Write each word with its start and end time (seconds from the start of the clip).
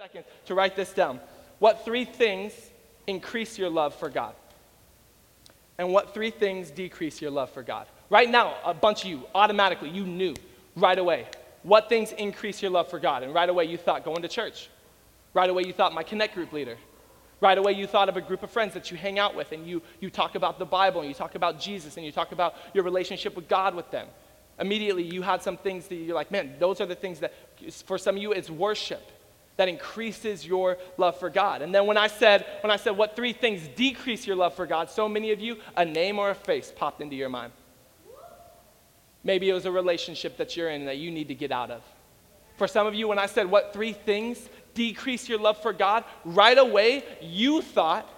seconds 0.00 0.24
to 0.46 0.54
write 0.54 0.76
this 0.76 0.94
down. 0.94 1.20
What 1.58 1.84
three 1.84 2.06
things 2.06 2.54
increase 3.06 3.58
your 3.58 3.68
love 3.68 3.94
for 3.94 4.08
God? 4.08 4.34
And 5.76 5.92
what 5.92 6.14
three 6.14 6.30
things 6.30 6.70
decrease 6.70 7.20
your 7.20 7.30
love 7.30 7.50
for 7.50 7.62
God? 7.62 7.86
Right 8.08 8.30
now, 8.30 8.54
a 8.64 8.72
bunch 8.72 9.04
of 9.04 9.10
you, 9.10 9.24
automatically, 9.34 9.90
you 9.90 10.06
knew 10.06 10.32
right 10.74 10.98
away 10.98 11.26
what 11.64 11.90
things 11.90 12.12
increase 12.12 12.62
your 12.62 12.70
love 12.70 12.88
for 12.88 12.98
God. 12.98 13.24
And 13.24 13.34
right 13.34 13.46
away, 13.46 13.66
you 13.66 13.76
thought 13.76 14.02
going 14.02 14.22
to 14.22 14.28
church. 14.28 14.70
Right 15.34 15.50
away, 15.50 15.64
you 15.66 15.74
thought 15.74 15.92
my 15.92 16.02
Connect 16.02 16.34
group 16.34 16.54
leader. 16.54 16.78
Right 17.42 17.58
away, 17.58 17.72
you 17.72 17.86
thought 17.86 18.08
of 18.08 18.16
a 18.16 18.22
group 18.22 18.42
of 18.42 18.50
friends 18.50 18.72
that 18.72 18.90
you 18.90 18.96
hang 18.96 19.18
out 19.18 19.36
with 19.36 19.52
and 19.52 19.66
you, 19.66 19.82
you 20.00 20.08
talk 20.08 20.34
about 20.34 20.58
the 20.58 20.64
Bible 20.64 21.00
and 21.00 21.10
you 21.10 21.14
talk 21.14 21.34
about 21.34 21.60
Jesus 21.60 21.98
and 21.98 22.06
you 22.06 22.12
talk 22.12 22.32
about 22.32 22.54
your 22.72 22.84
relationship 22.84 23.36
with 23.36 23.48
God 23.48 23.74
with 23.74 23.90
them. 23.90 24.06
Immediately, 24.58 25.02
you 25.02 25.20
had 25.20 25.42
some 25.42 25.58
things 25.58 25.88
that 25.88 25.96
you're 25.96 26.14
like, 26.14 26.30
man, 26.30 26.54
those 26.58 26.80
are 26.80 26.86
the 26.86 26.94
things 26.94 27.20
that, 27.20 27.34
for 27.84 27.98
some 27.98 28.16
of 28.16 28.22
you, 28.22 28.32
it's 28.32 28.48
worship 28.48 29.02
that 29.60 29.68
increases 29.68 30.46
your 30.46 30.78
love 30.96 31.18
for 31.18 31.28
God. 31.28 31.60
And 31.60 31.74
then 31.74 31.84
when 31.84 31.98
I 31.98 32.06
said, 32.06 32.46
when 32.62 32.70
I 32.70 32.76
said 32.76 32.96
what 32.96 33.14
three 33.14 33.34
things 33.34 33.68
decrease 33.76 34.26
your 34.26 34.34
love 34.34 34.54
for 34.54 34.64
God, 34.64 34.88
so 34.88 35.06
many 35.06 35.32
of 35.32 35.40
you, 35.40 35.58
a 35.76 35.84
name 35.84 36.18
or 36.18 36.30
a 36.30 36.34
face 36.34 36.72
popped 36.74 37.02
into 37.02 37.14
your 37.14 37.28
mind. 37.28 37.52
Maybe 39.22 39.50
it 39.50 39.52
was 39.52 39.66
a 39.66 39.70
relationship 39.70 40.38
that 40.38 40.56
you're 40.56 40.70
in 40.70 40.86
that 40.86 40.96
you 40.96 41.10
need 41.10 41.28
to 41.28 41.34
get 41.34 41.52
out 41.52 41.70
of. 41.70 41.82
For 42.56 42.66
some 42.66 42.86
of 42.86 42.94
you, 42.94 43.06
when 43.06 43.18
I 43.18 43.26
said 43.26 43.50
what 43.50 43.74
three 43.74 43.92
things 43.92 44.48
decrease 44.72 45.28
your 45.28 45.38
love 45.38 45.60
for 45.60 45.74
God, 45.74 46.04
right 46.24 46.56
away 46.56 47.04
you 47.20 47.60
thought 47.60 48.08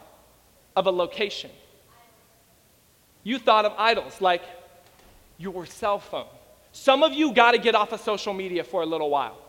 of 0.77 0.87
a 0.87 0.93
location. 0.93 1.51
You 3.25 3.41
thought 3.41 3.65
of 3.65 3.73
idols 3.77 4.21
like 4.21 4.43
your 5.39 5.67
cell 5.67 5.99
phone. 5.99 6.27
Some 6.71 7.03
of 7.03 7.13
you 7.13 7.35
got 7.35 7.51
to 7.51 7.59
get 7.59 7.75
off 7.75 7.91
of 7.91 8.01
social 8.01 8.33
media 8.33 8.63
for 8.63 8.83
a 8.83 8.87
little 8.87 9.11
while. 9.11 9.42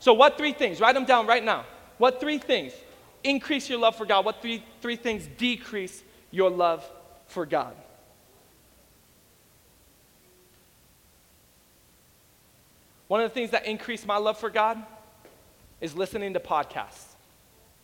So, 0.00 0.14
what 0.14 0.36
three 0.36 0.52
things? 0.52 0.80
Write 0.80 0.94
them 0.94 1.04
down 1.04 1.26
right 1.26 1.44
now. 1.44 1.64
What 1.98 2.20
three 2.20 2.38
things 2.38 2.72
increase 3.22 3.68
your 3.68 3.78
love 3.78 3.96
for 3.96 4.06
God? 4.06 4.24
What 4.24 4.42
three, 4.42 4.64
three 4.80 4.96
things 4.96 5.28
decrease 5.38 6.02
your 6.30 6.50
love 6.50 6.84
for 7.26 7.46
God? 7.46 7.76
One 13.08 13.20
of 13.20 13.30
the 13.30 13.34
things 13.34 13.50
that 13.50 13.66
increase 13.66 14.06
my 14.06 14.16
love 14.16 14.38
for 14.38 14.50
God 14.50 14.82
is 15.80 15.94
listening 15.94 16.32
to 16.32 16.40
podcasts. 16.40 17.04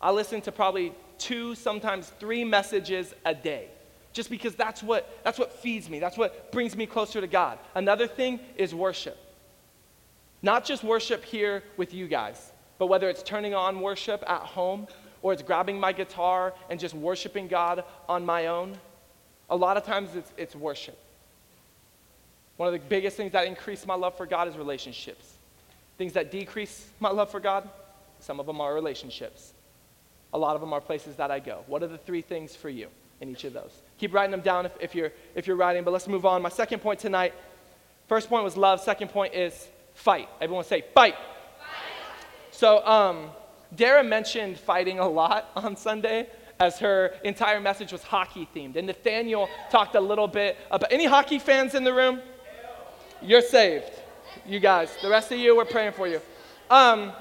I 0.01 0.11
listen 0.11 0.41
to 0.41 0.51
probably 0.51 0.93
two, 1.17 1.53
sometimes 1.53 2.11
three 2.19 2.43
messages 2.43 3.13
a 3.25 3.35
day, 3.35 3.67
just 4.13 4.29
because 4.29 4.55
that's 4.55 4.81
what, 4.81 5.19
that's 5.23 5.37
what 5.37 5.51
feeds 5.51 5.89
me, 5.89 5.99
that's 5.99 6.17
what 6.17 6.51
brings 6.51 6.75
me 6.75 6.85
closer 6.85 7.21
to 7.21 7.27
God. 7.27 7.59
Another 7.75 8.07
thing 8.07 8.39
is 8.55 8.73
worship. 8.73 9.17
Not 10.41 10.65
just 10.65 10.83
worship 10.83 11.23
here 11.23 11.63
with 11.77 11.93
you 11.93 12.07
guys, 12.07 12.51
but 12.77 12.87
whether 12.87 13.09
it's 13.09 13.23
turning 13.23 13.53
on 13.53 13.81
worship 13.81 14.23
at 14.27 14.41
home 14.41 14.87
or 15.21 15.33
it's 15.33 15.41
grabbing 15.41 15.79
my 15.79 15.91
guitar 15.91 16.53
and 16.69 16.79
just 16.79 16.93
worshiping 16.93 17.47
God 17.47 17.83
on 18.07 18.25
my 18.25 18.47
own, 18.47 18.77
a 19.49 19.55
lot 19.55 19.77
of 19.77 19.83
times 19.83 20.15
it's, 20.15 20.31
it's 20.37 20.55
worship. 20.55 20.97
One 22.57 22.67
of 22.67 22.73
the 22.73 22.87
biggest 22.87 23.17
things 23.17 23.31
that 23.31 23.47
increase 23.47 23.85
my 23.85 23.95
love 23.95 24.15
for 24.17 24.25
God 24.25 24.47
is 24.47 24.57
relationships. 24.57 25.33
Things 25.97 26.13
that 26.13 26.31
decrease 26.31 26.87
my 26.99 27.09
love 27.09 27.31
for 27.31 27.39
God, 27.39 27.67
some 28.19 28.39
of 28.39 28.45
them 28.45 28.61
are 28.61 28.73
relationships. 28.73 29.53
A 30.33 30.37
lot 30.37 30.55
of 30.55 30.61
them 30.61 30.73
are 30.73 30.81
places 30.81 31.15
that 31.15 31.31
I 31.31 31.39
go. 31.39 31.63
What 31.67 31.81
are 31.81 31.87
the 31.87 31.97
three 31.97 32.21
things 32.21 32.55
for 32.55 32.69
you 32.69 32.87
in 33.21 33.29
each 33.29 33.43
of 33.43 33.53
those? 33.53 33.71
Keep 33.97 34.13
writing 34.13 34.31
them 34.31 34.41
down 34.41 34.65
if, 34.65 34.73
if, 34.79 34.95
you're, 34.95 35.11
if 35.33 35.47
you're 35.47 35.55
writing, 35.55 35.83
but 35.83 35.91
let's 35.91 36.07
move 36.07 36.25
on. 36.25 36.41
My 36.41 36.49
second 36.49 36.79
point 36.79 36.99
tonight 36.99 37.33
first 38.07 38.29
point 38.29 38.43
was 38.43 38.57
love, 38.57 38.81
second 38.81 39.09
point 39.09 39.33
is 39.33 39.67
fight. 39.97 40.29
Everyone 40.39 40.63
say 40.63 40.81
fight. 40.93 41.15
fight. 41.15 42.25
So, 42.51 42.85
um, 42.85 43.31
Dara 43.75 44.03
mentioned 44.03 44.57
fighting 44.57 44.99
a 44.99 45.07
lot 45.07 45.49
on 45.55 45.75
Sunday 45.75 46.27
as 46.59 46.79
her 46.79 47.13
entire 47.23 47.59
message 47.59 47.91
was 47.91 48.01
hockey 48.03 48.47
themed. 48.55 48.75
And 48.75 48.87
Nathaniel 48.87 49.49
talked 49.69 49.95
a 49.95 49.99
little 49.99 50.27
bit 50.27 50.57
about 50.71 50.91
any 50.91 51.05
hockey 51.05 51.39
fans 51.39 51.75
in 51.75 51.83
the 51.83 51.93
room? 51.93 52.21
You're 53.21 53.41
saved. 53.41 53.91
You 54.45 54.59
guys. 54.59 54.95
The 55.01 55.09
rest 55.09 55.31
of 55.31 55.39
you, 55.39 55.55
we're 55.55 55.65
praying 55.65 55.93
for 55.93 56.07
you. 56.07 56.21
Um, 56.69 57.11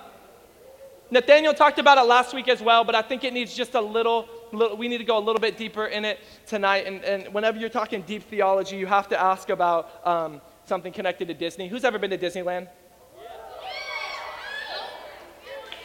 Nathaniel 1.10 1.54
talked 1.54 1.78
about 1.78 1.98
it 1.98 2.02
last 2.02 2.34
week 2.34 2.48
as 2.48 2.60
well, 2.60 2.82
but 2.84 2.94
I 2.94 3.02
think 3.02 3.24
it 3.24 3.32
needs 3.32 3.54
just 3.54 3.74
a 3.74 3.80
little, 3.80 4.28
little 4.52 4.76
we 4.76 4.88
need 4.88 4.98
to 4.98 5.04
go 5.04 5.18
a 5.18 5.20
little 5.20 5.40
bit 5.40 5.56
deeper 5.56 5.86
in 5.86 6.04
it 6.04 6.18
tonight. 6.46 6.86
And, 6.86 7.04
and 7.04 7.32
whenever 7.32 7.58
you're 7.58 7.68
talking 7.68 8.02
deep 8.02 8.24
theology, 8.24 8.76
you 8.76 8.86
have 8.86 9.08
to 9.08 9.20
ask 9.20 9.50
about 9.50 10.06
um, 10.06 10.40
something 10.66 10.92
connected 10.92 11.28
to 11.28 11.34
Disney. 11.34 11.68
Who's 11.68 11.84
ever 11.84 11.98
been 11.98 12.10
to 12.10 12.18
Disneyland? 12.18 12.68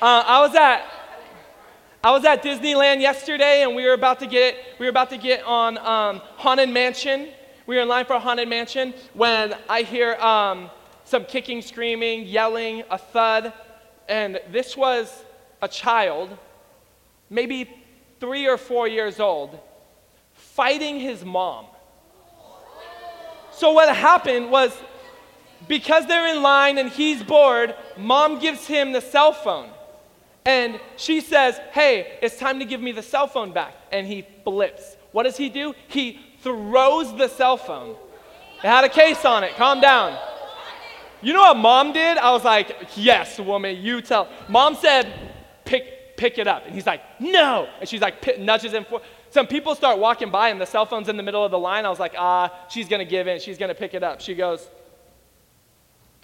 Uh, 0.01 0.23
I 0.25 0.41
was 0.41 0.55
at 0.55 0.83
I 2.03 2.09
was 2.09 2.25
at 2.25 2.41
Disneyland 2.41 2.99
yesterday, 2.99 3.61
and 3.61 3.75
we 3.75 3.85
were 3.85 3.93
about 3.93 4.19
to 4.19 4.25
get 4.27 4.57
we 4.79 4.87
were 4.87 4.89
about 4.89 5.11
to 5.11 5.17
get 5.17 5.43
on 5.43 5.77
um, 5.77 6.21
Haunted 6.37 6.69
Mansion. 6.69 7.29
We 7.67 7.75
were 7.75 7.83
in 7.83 7.87
line 7.87 8.05
for 8.05 8.17
Haunted 8.19 8.49
Mansion 8.49 8.95
when 9.13 9.55
I 9.69 9.83
hear 9.83 10.15
um, 10.15 10.71
some 11.05 11.25
kicking, 11.25 11.61
screaming, 11.61 12.23
yelling, 12.23 12.83
a 12.89 12.97
thud, 12.97 13.53
and 14.09 14.39
this 14.51 14.75
was 14.75 15.23
a 15.61 15.67
child, 15.67 16.35
maybe 17.29 17.69
three 18.19 18.47
or 18.47 18.57
four 18.57 18.87
years 18.87 19.19
old, 19.19 19.59
fighting 20.33 20.99
his 20.99 21.23
mom. 21.23 21.67
So 23.61 23.73
what 23.73 23.95
happened 23.95 24.49
was 24.49 24.75
because 25.67 26.07
they're 26.07 26.35
in 26.35 26.41
line 26.41 26.79
and 26.79 26.89
he's 26.89 27.21
bored, 27.21 27.75
mom 27.95 28.39
gives 28.39 28.65
him 28.65 28.91
the 28.91 29.01
cell 29.01 29.33
phone. 29.33 29.69
And 30.43 30.79
she 30.97 31.21
says, 31.21 31.61
Hey, 31.71 32.17
it's 32.23 32.39
time 32.39 32.57
to 32.57 32.65
give 32.65 32.81
me 32.81 32.91
the 32.91 33.03
cell 33.03 33.27
phone 33.27 33.53
back. 33.53 33.75
And 33.91 34.07
he 34.07 34.25
flips. 34.43 34.97
What 35.11 35.23
does 35.23 35.37
he 35.37 35.49
do? 35.49 35.75
He 35.89 36.19
throws 36.41 37.15
the 37.15 37.27
cell 37.27 37.55
phone. 37.55 37.95
It 38.63 38.67
had 38.67 38.83
a 38.83 38.89
case 38.89 39.23
on 39.25 39.43
it. 39.43 39.55
Calm 39.57 39.79
down. 39.79 40.17
You 41.21 41.33
know 41.33 41.41
what 41.41 41.57
mom 41.57 41.93
did? 41.93 42.17
I 42.17 42.31
was 42.31 42.43
like, 42.43 42.75
Yes, 42.95 43.39
woman, 43.39 43.77
you 43.77 44.01
tell. 44.01 44.27
Mom 44.49 44.73
said, 44.73 45.13
Pick, 45.65 46.17
pick 46.17 46.39
it 46.39 46.47
up. 46.47 46.65
And 46.65 46.73
he's 46.73 46.87
like, 46.87 47.03
No. 47.19 47.67
And 47.79 47.87
she's 47.87 48.01
like, 48.01 48.39
nudges 48.39 48.73
him 48.73 48.85
for. 48.85 49.01
Some 49.31 49.47
people 49.47 49.75
start 49.75 49.97
walking 49.97 50.29
by 50.29 50.49
and 50.49 50.59
the 50.59 50.65
cell 50.65 50.85
phone's 50.85 51.07
in 51.07 51.15
the 51.15 51.23
middle 51.23 51.43
of 51.43 51.51
the 51.51 51.57
line. 51.57 51.85
I 51.85 51.89
was 51.89 51.99
like, 51.99 52.15
ah, 52.17 52.53
she's 52.69 52.89
going 52.89 52.99
to 52.99 53.09
give 53.09 53.27
in. 53.27 53.39
She's 53.39 53.57
going 53.57 53.69
to 53.69 53.75
pick 53.75 53.93
it 53.93 54.03
up. 54.03 54.19
She 54.19 54.35
goes, 54.35 54.67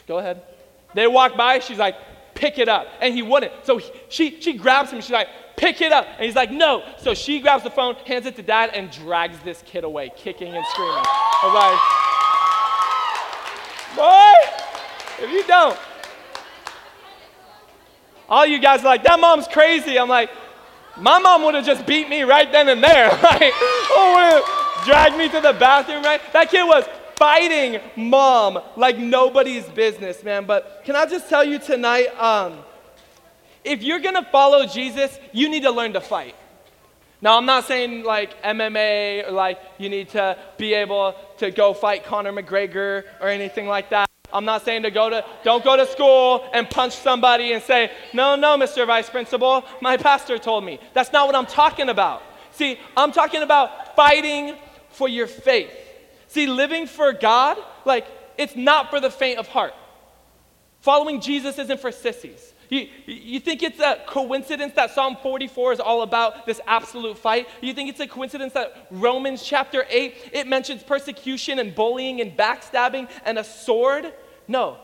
go 0.08 0.18
ahead. 0.18 0.42
They 0.94 1.08
walk 1.08 1.38
by. 1.38 1.60
She's 1.60 1.78
like, 1.78 1.96
pick 2.36 2.58
it 2.58 2.68
up. 2.68 2.88
And 3.00 3.14
he 3.14 3.22
wouldn't. 3.22 3.54
So 3.64 3.78
he, 3.78 3.90
she, 4.10 4.42
she 4.42 4.54
grabs 4.54 4.92
him. 4.92 5.00
She's 5.00 5.12
like, 5.12 5.30
pick 5.56 5.80
it 5.80 5.94
up. 5.94 6.06
And 6.18 6.26
he's 6.26 6.36
like, 6.36 6.52
no. 6.52 6.84
So 6.98 7.14
she 7.14 7.40
grabs 7.40 7.64
the 7.64 7.72
phone, 7.72 7.96
hands 8.06 8.26
it 8.26 8.36
to 8.36 8.44
dad, 8.44 8.72
and 8.74 8.92
drags 8.92 9.40
this 9.40 9.64
kid 9.66 9.86
away, 9.86 10.12
kicking 10.18 10.54
and 10.54 10.66
screaming. 10.72 11.04
I 11.06 11.44
was 11.46 11.54
like, 13.96 15.24
boy, 15.24 15.26
if 15.26 15.32
you 15.32 15.48
don't. 15.48 15.80
All 18.28 18.46
you 18.46 18.60
guys 18.60 18.82
are 18.82 18.86
like, 18.86 19.04
that 19.04 19.18
mom's 19.18 19.48
crazy. 19.48 19.98
I'm 19.98 20.10
like, 20.10 20.30
my 21.00 21.20
mom 21.20 21.44
would 21.44 21.56
have 21.56 21.66
just 21.66 21.86
beat 21.86 22.10
me 22.10 22.24
right 22.24 22.52
then 22.52 22.70
and 22.70 22.84
there. 22.84 23.10
Right? 23.24 23.52
oh, 23.54 24.82
dragged 24.86 25.18
me 25.18 25.30
to 25.30 25.42
the 25.42 25.54
bathroom, 25.54 26.04
right? 26.04 26.22
That 26.34 26.50
kid 26.50 26.64
was 26.64 26.86
fighting 27.16 27.82
mom 27.96 28.60
like 28.76 28.98
nobody's 28.98 29.66
business, 29.66 30.24
man. 30.24 30.46
But 30.46 30.84
can 30.86 30.96
I 30.96 31.06
just 31.06 31.30
tell 31.30 31.44
you 31.44 31.60
tonight, 31.60 32.08
um, 32.20 32.60
if 33.64 33.84
you're 33.84 34.00
gonna 34.00 34.28
follow 34.32 34.66
Jesus, 34.66 35.20
you 35.34 35.50
need 35.50 35.64
to 35.64 35.72
learn 35.72 35.94
to 35.94 36.02
fight. 36.02 36.36
Now, 37.20 37.38
I'm 37.38 37.46
not 37.46 37.66
saying 37.66 38.04
like 38.04 38.42
MMA 38.44 39.28
or 39.28 39.32
like 39.32 39.60
you 39.78 39.90
need 39.90 40.10
to 40.10 40.38
be 40.58 40.74
able 40.76 41.16
to 41.40 41.52
go 41.52 41.74
fight 41.74 42.06
Conor 42.06 42.32
McGregor 42.32 43.04
or 43.20 43.28
anything 43.28 43.68
like 43.68 43.90
that. 43.90 44.07
I'm 44.32 44.46
not 44.46 44.66
saying 44.66 44.84
to 44.84 44.92
go 44.92 45.10
to, 45.10 45.26
don't 45.44 45.64
go 45.64 45.78
to 45.78 45.86
school 45.86 46.48
and 46.54 46.70
punch 46.70 46.94
somebody 46.94 47.54
and 47.54 47.64
say, 47.64 47.92
no, 48.14 48.36
no, 48.36 48.58
Mr. 48.58 48.86
Vice 48.86 49.10
Principal, 49.10 49.64
my 49.82 49.98
pastor 49.98 50.38
told 50.38 50.64
me. 50.64 50.80
That's 50.94 51.14
not 51.14 51.28
what 51.28 51.36
I'm 51.36 51.46
talking 51.46 51.90
about. 51.90 52.22
See, 52.52 52.80
I'm 52.96 53.12
talking 53.12 53.42
about 53.42 53.96
fighting 53.96 54.56
for 54.90 55.08
your 55.08 55.28
faith. 55.28 55.72
See, 56.28 56.48
living 56.48 56.88
for 56.88 57.14
God, 57.14 57.58
like, 57.86 58.06
it's 58.38 58.56
not 58.56 58.90
for 58.90 59.00
the 59.00 59.10
faint 59.10 59.40
of 59.40 59.48
heart. 59.48 59.74
Following 60.82 61.22
Jesus 61.22 61.58
isn't 61.58 61.80
for 61.80 61.92
sissies. 61.92 62.54
You, 62.70 62.88
you 63.06 63.40
think 63.40 63.64
it's 63.64 63.80
a 63.80 64.02
coincidence 64.08 64.74
that 64.74 64.92
Psalm 64.92 65.18
44 65.22 65.74
is 65.74 65.80
all 65.80 66.02
about 66.02 66.46
this 66.46 66.60
absolute 66.68 67.18
fight? 67.18 67.48
You 67.62 67.74
think 67.74 67.90
it's 67.90 68.00
a 68.00 68.08
coincidence 68.08 68.54
that 68.54 68.88
Romans 68.92 69.42
chapter 69.44 69.86
8, 69.90 70.32
it 70.34 70.48
mentions 70.48 70.84
persecution 70.84 71.60
and 71.60 71.74
bullying 71.74 72.20
and 72.20 72.36
backstabbing 72.36 73.10
and 73.26 73.38
a 73.38 73.44
sword? 73.44 74.14
No, 74.48 74.78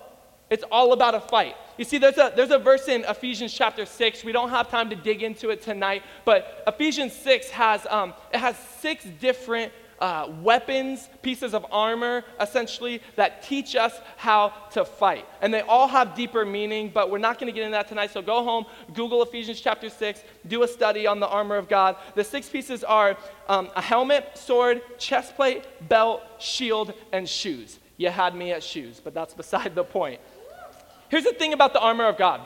it's 0.50 0.64
all 0.72 0.94
about 0.94 1.16
a 1.16 1.20
fight. 1.20 1.56
You 1.78 1.86
see, 1.86 1.98
there's 1.98 2.18
a, 2.18 2.32
there's 2.36 2.52
a 2.52 2.60
verse 2.60 2.88
in 2.88 3.04
Ephesians 3.06 3.52
chapter 3.52 3.86
6. 3.86 4.24
We 4.24 4.32
don't 4.32 4.50
have 4.50 4.70
time 4.70 4.90
to 4.92 4.96
dig 4.96 5.24
into 5.24 5.50
it 5.50 5.62
tonight, 5.62 6.04
but 6.24 6.64
Ephesians 6.68 7.14
6 7.14 7.50
has, 7.50 7.86
um, 7.90 8.14
it 8.32 8.40
has 8.40 8.58
six 8.58 9.06
different 9.20 9.74
uh, 10.00 10.32
weapons, 10.42 11.10
pieces 11.22 11.54
of 11.54 11.66
armor, 11.72 12.24
essentially, 12.40 13.02
that 13.16 13.44
teach 13.44 13.76
us 13.76 13.94
how 14.18 14.54
to 14.72 14.86
fight. 14.86 15.26
And 15.42 15.54
they 15.54 15.62
all 15.62 15.88
have 15.88 16.16
deeper 16.16 16.46
meaning, 16.46 16.92
but 16.94 17.10
we're 17.10 17.18
not 17.18 17.40
going 17.40 17.48
to 17.48 17.54
get 17.54 17.64
into 17.64 17.76
that 17.76 17.88
tonight. 17.88 18.12
So 18.12 18.22
go 18.22 18.44
home, 18.44 18.66
Google 18.94 19.22
Ephesians 19.24 19.62
chapter 19.62 19.90
6, 19.90 20.24
do 20.48 20.64
a 20.64 20.68
study 20.68 21.08
on 21.08 21.20
the 21.20 21.28
armor 21.28 21.56
of 21.56 21.70
God. 21.70 21.96
The 22.16 22.24
six 22.24 22.50
pieces 22.50 22.84
are 22.84 23.18
um, 23.48 23.70
a 23.76 23.82
helmet, 23.82 24.38
sword, 24.38 24.82
chest 24.98 25.36
plate, 25.36 25.66
belt, 25.88 26.22
shield, 26.40 26.94
and 27.12 27.28
shoes. 27.28 27.80
You 27.98 28.10
had 28.10 28.36
me 28.36 28.52
at 28.52 28.64
shoes, 28.64 29.00
but 29.04 29.14
that's 29.14 29.34
beside 29.34 29.76
the 29.76 29.84
point. 29.84 30.20
Here's 31.10 31.24
the 31.24 31.34
thing 31.34 31.54
about 31.54 31.74
the 31.74 31.80
armor 31.80 32.06
of 32.06 32.18
God. 32.18 32.42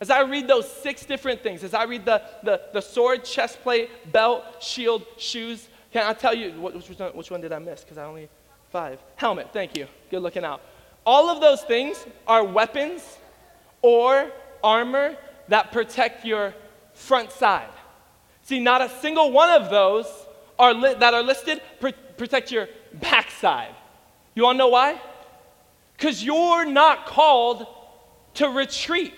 As 0.00 0.08
I 0.08 0.22
read 0.22 0.48
those 0.48 0.70
six 0.70 1.04
different 1.04 1.42
things, 1.42 1.62
as 1.62 1.74
I 1.74 1.84
read 1.84 2.06
the, 2.06 2.22
the, 2.42 2.62
the 2.72 2.80
sword, 2.80 3.22
chest 3.22 3.60
plate, 3.62 3.90
belt, 4.10 4.62
shield, 4.62 5.04
shoes, 5.18 5.68
can 5.92 6.06
I 6.06 6.12
tell 6.12 6.34
you, 6.34 6.52
which, 6.60 6.98
one, 6.98 7.10
which 7.12 7.30
one 7.30 7.40
did 7.40 7.52
I 7.52 7.58
miss? 7.58 7.82
Because 7.82 7.98
I 7.98 8.04
only, 8.04 8.28
five. 8.70 8.98
Helmet, 9.16 9.48
thank 9.52 9.76
you. 9.76 9.86
Good 10.10 10.22
looking 10.22 10.44
out. 10.44 10.62
All 11.04 11.28
of 11.28 11.40
those 11.40 11.62
things 11.62 12.04
are 12.26 12.44
weapons 12.44 13.02
or 13.82 14.30
armor 14.62 15.16
that 15.48 15.72
protect 15.72 16.24
your 16.24 16.54
front 16.94 17.32
side. 17.32 17.70
See, 18.42 18.60
not 18.60 18.80
a 18.80 18.88
single 19.00 19.32
one 19.32 19.50
of 19.50 19.70
those 19.70 20.06
are 20.58 20.74
li- 20.74 20.94
that 20.98 21.14
are 21.14 21.22
listed 21.22 21.60
pr- 21.80 21.88
protect 22.16 22.52
your 22.52 22.68
backside. 22.94 23.74
You 24.34 24.46
all 24.46 24.54
know 24.54 24.68
why? 24.68 25.00
Because 25.96 26.22
you're 26.22 26.64
not 26.64 27.06
called 27.06 27.66
to 28.34 28.48
retreat. 28.48 29.14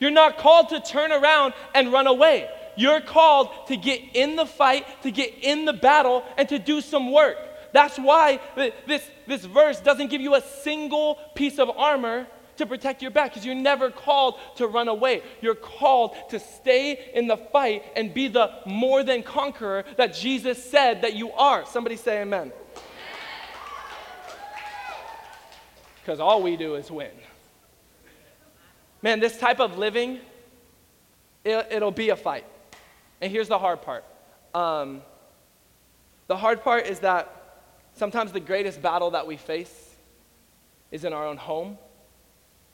You're 0.00 0.10
not 0.10 0.38
called 0.38 0.70
to 0.70 0.80
turn 0.80 1.12
around 1.12 1.54
and 1.74 1.92
run 1.92 2.06
away. 2.06 2.48
You're 2.78 3.00
called 3.00 3.50
to 3.66 3.76
get 3.76 4.00
in 4.14 4.36
the 4.36 4.46
fight, 4.46 5.02
to 5.02 5.10
get 5.10 5.34
in 5.42 5.64
the 5.64 5.72
battle, 5.72 6.22
and 6.36 6.48
to 6.48 6.60
do 6.60 6.80
some 6.80 7.10
work. 7.10 7.36
That's 7.72 7.98
why 7.98 8.40
this, 8.86 9.02
this 9.26 9.44
verse 9.44 9.80
doesn't 9.80 10.08
give 10.08 10.20
you 10.20 10.36
a 10.36 10.40
single 10.40 11.16
piece 11.34 11.58
of 11.58 11.68
armor 11.70 12.28
to 12.56 12.66
protect 12.66 13.02
your 13.02 13.10
back 13.10 13.30
because 13.30 13.44
you're 13.44 13.56
never 13.56 13.90
called 13.90 14.38
to 14.56 14.68
run 14.68 14.86
away. 14.86 15.22
You're 15.40 15.56
called 15.56 16.14
to 16.30 16.38
stay 16.38 17.10
in 17.14 17.26
the 17.26 17.36
fight 17.36 17.84
and 17.96 18.14
be 18.14 18.28
the 18.28 18.52
more 18.64 19.02
than 19.02 19.24
conqueror 19.24 19.84
that 19.96 20.14
Jesus 20.14 20.62
said 20.62 21.02
that 21.02 21.14
you 21.14 21.32
are. 21.32 21.66
Somebody 21.66 21.96
say 21.96 22.22
amen. 22.22 22.52
Because 26.00 26.20
all 26.20 26.42
we 26.42 26.56
do 26.56 26.76
is 26.76 26.90
win. 26.90 27.10
Man, 29.02 29.20
this 29.20 29.36
type 29.36 29.60
of 29.60 29.76
living, 29.76 30.20
it, 31.44 31.82
will 31.82 31.90
be 31.90 32.08
a 32.08 32.16
fight. 32.16 32.46
And 33.20 33.32
here's 33.32 33.48
the 33.48 33.58
hard 33.58 33.82
part 33.82 34.04
um, 34.54 35.02
the 36.26 36.36
hard 36.36 36.62
part 36.62 36.86
is 36.86 37.00
that 37.00 37.66
sometimes 37.94 38.32
the 38.32 38.40
greatest 38.40 38.80
battle 38.82 39.10
that 39.12 39.26
we 39.26 39.36
face 39.36 39.94
is 40.90 41.04
in 41.04 41.12
our 41.12 41.26
own 41.26 41.36
home 41.36 41.78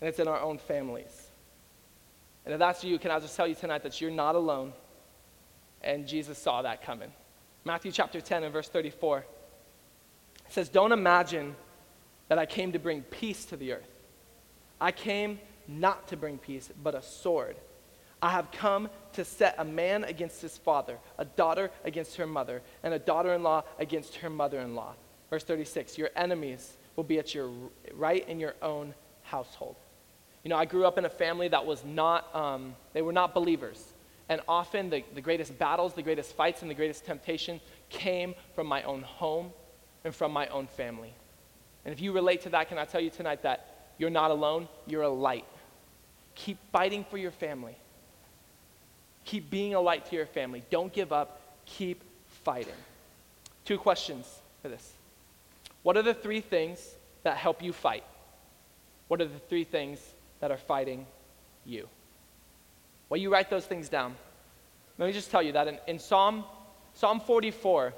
and 0.01 0.09
it's 0.09 0.19
in 0.19 0.29
our 0.29 0.41
own 0.41 0.59
families. 0.59 1.29
And 2.45 2.53
if 2.53 2.59
that's 2.59 2.85
you, 2.85 2.99
can 2.99 3.11
I 3.11 3.21
just 3.21 3.37
tell 3.37 3.47
you 3.47 3.55
tonight 3.55 3.83
that 3.85 4.01
you're 4.01 4.11
not 4.11 4.35
alone? 4.35 4.73
And 5.83 6.07
Jesus 6.07 6.37
saw 6.37 6.63
that 6.63 6.83
coming. 6.83 7.13
Matthew 7.65 7.91
chapter 7.93 8.21
10 8.21 8.45
and 8.45 8.53
verse 8.53 8.69
34 8.69 9.25
it 10.47 10.53
says, 10.53 10.69
Don't 10.69 10.93
imagine 10.93 11.57
that 12.29 12.39
I 12.39 12.47
came 12.47 12.73
to 12.73 12.79
bring 12.79 13.03
peace 13.03 13.45
to 13.47 13.57
the 13.57 13.73
earth. 13.73 13.89
I 14.81 14.93
came 14.93 15.39
not 15.67 16.09
to 16.09 16.17
bring 16.17 16.39
peace, 16.39 16.71
but 16.83 16.95
a 16.95 17.03
sword. 17.03 17.57
I 18.23 18.31
have 18.31 18.51
come 18.51 18.89
to 19.15 19.25
set 19.25 19.55
a 19.59 19.65
man 19.65 20.05
against 20.05 20.41
his 20.41 20.57
father, 20.57 20.99
a 21.19 21.25
daughter 21.25 21.71
against 21.85 22.17
her 22.17 22.27
mother, 22.27 22.63
and 22.83 22.95
a 22.95 22.99
daughter 22.99 23.35
in 23.35 23.43
law 23.43 23.65
against 23.79 24.17
her 24.17 24.31
mother 24.31 24.61
in 24.61 24.75
law. 24.75 24.95
Verse 25.31 25.45
36 25.45 25.99
Your 25.99 26.11
enemies 26.17 26.77
will 26.97 27.05
be 27.05 27.19
at 27.19 27.35
your 27.35 27.51
right 27.93 28.27
in 28.29 28.41
your 28.41 28.55
own 28.63 28.95
household. 29.23 29.77
You 30.43 30.51
know, 30.51 30.57
I 30.57 30.65
grew 30.67 30.85
up 30.85 30.99
in 30.99 31.07
a 31.07 31.11
family 31.11 31.49
that 31.49 31.65
was 31.65 31.85
not, 31.85 32.35
um, 32.35 32.75
they 32.93 33.03
were 33.03 33.13
not 33.13 33.35
believers. 33.35 33.93
And 34.29 34.41
often 34.49 34.91
the, 34.91 35.05
the 35.15 35.21
greatest 35.21 35.59
battles, 35.59 35.95
the 35.95 36.03
greatest 36.03 36.35
fights, 36.35 36.63
and 36.63 36.71
the 36.71 36.75
greatest 36.75 37.05
temptation 37.05 37.61
came 37.89 38.35
from 38.55 38.67
my 38.67 38.83
own 38.83 39.03
home 39.03 39.53
and 40.05 40.15
from 40.15 40.33
my 40.33 40.47
own 40.49 40.67
family. 40.67 41.15
And 41.85 41.93
if 41.93 42.01
you 42.01 42.13
relate 42.13 42.43
to 42.43 42.51
that, 42.51 42.69
can 42.69 42.79
I 42.79 42.85
tell 42.85 43.01
you 43.01 43.11
tonight 43.11 43.43
that 43.43 43.91
you're 43.99 44.11
not 44.11 44.31
alone? 44.31 44.69
You're 44.87 45.03
a 45.03 45.09
light. 45.09 45.45
Keep 46.35 46.59
fighting 46.73 47.05
for 47.11 47.19
your 47.19 47.31
family. 47.31 47.77
Keep 49.25 49.51
being 49.51 49.75
a 49.75 49.81
light 49.81 50.07
to 50.07 50.17
your 50.17 50.27
family. 50.27 50.63
Don't 50.71 50.93
give 50.93 51.13
up. 51.13 51.41
Keep 51.67 52.03
fighting. 52.27 52.75
Two 53.65 53.79
questions 53.79 54.27
for 54.63 54.69
this. 54.69 54.93
What 55.83 55.97
are 55.97 56.03
the 56.03 56.15
three 56.15 56.41
things 56.41 56.95
that 57.23 57.37
help 57.37 57.63
you 57.63 57.73
fight? 57.73 58.05
What 59.09 59.21
are 59.21 59.27
the 59.27 59.39
three 59.39 59.65
things 59.65 60.01
that 60.41 60.51
are 60.51 60.57
fighting 60.57 61.07
you? 61.65 61.89
Well, 63.09 63.21
you 63.21 63.33
write 63.33 63.51
those 63.51 63.67
things 63.67 63.89
down. 63.89 64.15
Let 64.99 65.07
me 65.07 65.13
just 65.13 65.31
tell 65.31 65.43
you 65.43 65.53
that 65.53 65.69
in, 65.69 65.79
in 65.87 65.99
Psalm, 65.99 66.45
Psalm 66.95 67.21
44, 67.21 67.93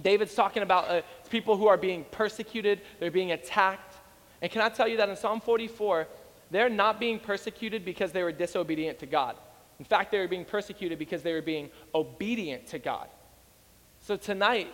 David's 0.00 0.34
talking 0.34 0.62
about 0.62 0.88
uh, 0.88 1.02
people 1.30 1.56
who 1.56 1.66
are 1.66 1.76
being 1.76 2.04
persecuted, 2.10 2.80
they're 2.98 3.10
being 3.10 3.32
attacked. 3.32 3.96
And 4.40 4.50
can 4.50 4.62
I 4.62 4.68
tell 4.68 4.88
you 4.88 4.96
that 4.98 5.08
in 5.08 5.16
Psalm 5.16 5.40
44, 5.40 6.06
they're 6.50 6.68
not 6.68 7.00
being 7.00 7.18
persecuted 7.18 7.84
because 7.84 8.12
they 8.12 8.22
were 8.22 8.32
disobedient 8.32 8.98
to 9.00 9.06
God. 9.06 9.36
In 9.82 9.84
fact, 9.84 10.12
they 10.12 10.20
were 10.20 10.28
being 10.28 10.44
persecuted 10.44 10.96
because 10.96 11.24
they 11.24 11.32
were 11.32 11.42
being 11.42 11.68
obedient 11.92 12.68
to 12.68 12.78
God. 12.78 13.08
So 14.02 14.16
tonight, 14.16 14.72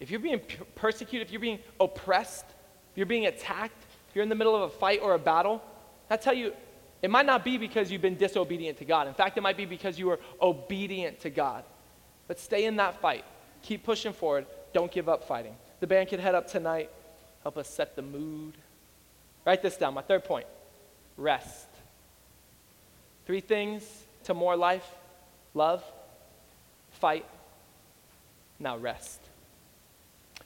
if 0.00 0.10
you're 0.10 0.18
being 0.18 0.40
persecuted, 0.74 1.28
if 1.28 1.32
you're 1.32 1.40
being 1.40 1.60
oppressed, 1.78 2.46
if 2.90 2.96
you're 2.96 3.06
being 3.06 3.26
attacked, 3.26 3.80
if 4.08 4.16
you're 4.16 4.24
in 4.24 4.28
the 4.28 4.34
middle 4.34 4.56
of 4.56 4.62
a 4.62 4.68
fight 4.68 5.02
or 5.04 5.14
a 5.14 5.20
battle, 5.20 5.62
I 6.10 6.16
tell 6.16 6.34
you, 6.34 6.52
it 7.00 7.10
might 7.10 7.26
not 7.26 7.44
be 7.44 7.58
because 7.58 7.92
you've 7.92 8.02
been 8.02 8.16
disobedient 8.16 8.78
to 8.78 8.84
God. 8.84 9.06
In 9.06 9.14
fact, 9.14 9.38
it 9.38 9.40
might 9.40 9.56
be 9.56 9.66
because 9.66 10.00
you 10.00 10.06
were 10.06 10.18
obedient 10.42 11.20
to 11.20 11.30
God. 11.30 11.62
But 12.26 12.40
stay 12.40 12.64
in 12.64 12.74
that 12.78 13.00
fight. 13.00 13.24
Keep 13.62 13.84
pushing 13.84 14.12
forward. 14.12 14.46
Don't 14.72 14.90
give 14.90 15.08
up 15.08 15.28
fighting. 15.28 15.54
The 15.78 15.86
band 15.86 16.08
can 16.08 16.18
head 16.18 16.34
up 16.34 16.48
tonight, 16.48 16.90
help 17.44 17.56
us 17.56 17.68
set 17.68 17.94
the 17.94 18.02
mood. 18.02 18.54
Write 19.44 19.62
this 19.62 19.76
down. 19.76 19.94
My 19.94 20.02
third 20.02 20.24
point 20.24 20.46
rest. 21.16 21.68
Three 23.26 23.40
things 23.40 23.84
to 24.24 24.34
more 24.34 24.56
life 24.56 24.84
love, 25.54 25.84
fight, 26.92 27.26
now 28.58 28.76
rest. 28.76 29.20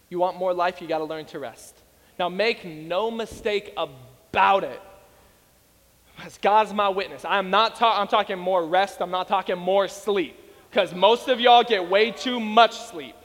You 0.09 0.19
want 0.19 0.37
more 0.37 0.55
life, 0.55 0.81
you 0.81 0.89
got 0.89 0.99
to 0.99 1.05
learn 1.05 1.25
to 1.27 1.39
rest. 1.39 1.77
Now, 2.19 2.29
make 2.29 2.65
no 2.65 3.11
mistake 3.11 3.75
about 3.77 4.65
it. 4.65 4.81
As 6.23 6.39
God's 6.39 6.73
my 6.73 6.89
witness. 6.89 7.25
I'm 7.25 7.51
not 7.51 7.75
ta- 7.75 8.01
I'm 8.01 8.07
talking 8.07 8.39
more 8.39 8.65
rest, 8.65 9.01
I'm 9.01 9.11
not 9.11 9.27
talking 9.27 9.59
more 9.59 9.89
sleep. 9.89 10.39
Because 10.71 10.95
most 10.95 11.29
of 11.29 11.41
y'all 11.41 11.65
get 11.65 11.89
way 11.89 12.11
too 12.11 12.39
much 12.39 12.77
sleep. 12.79 13.17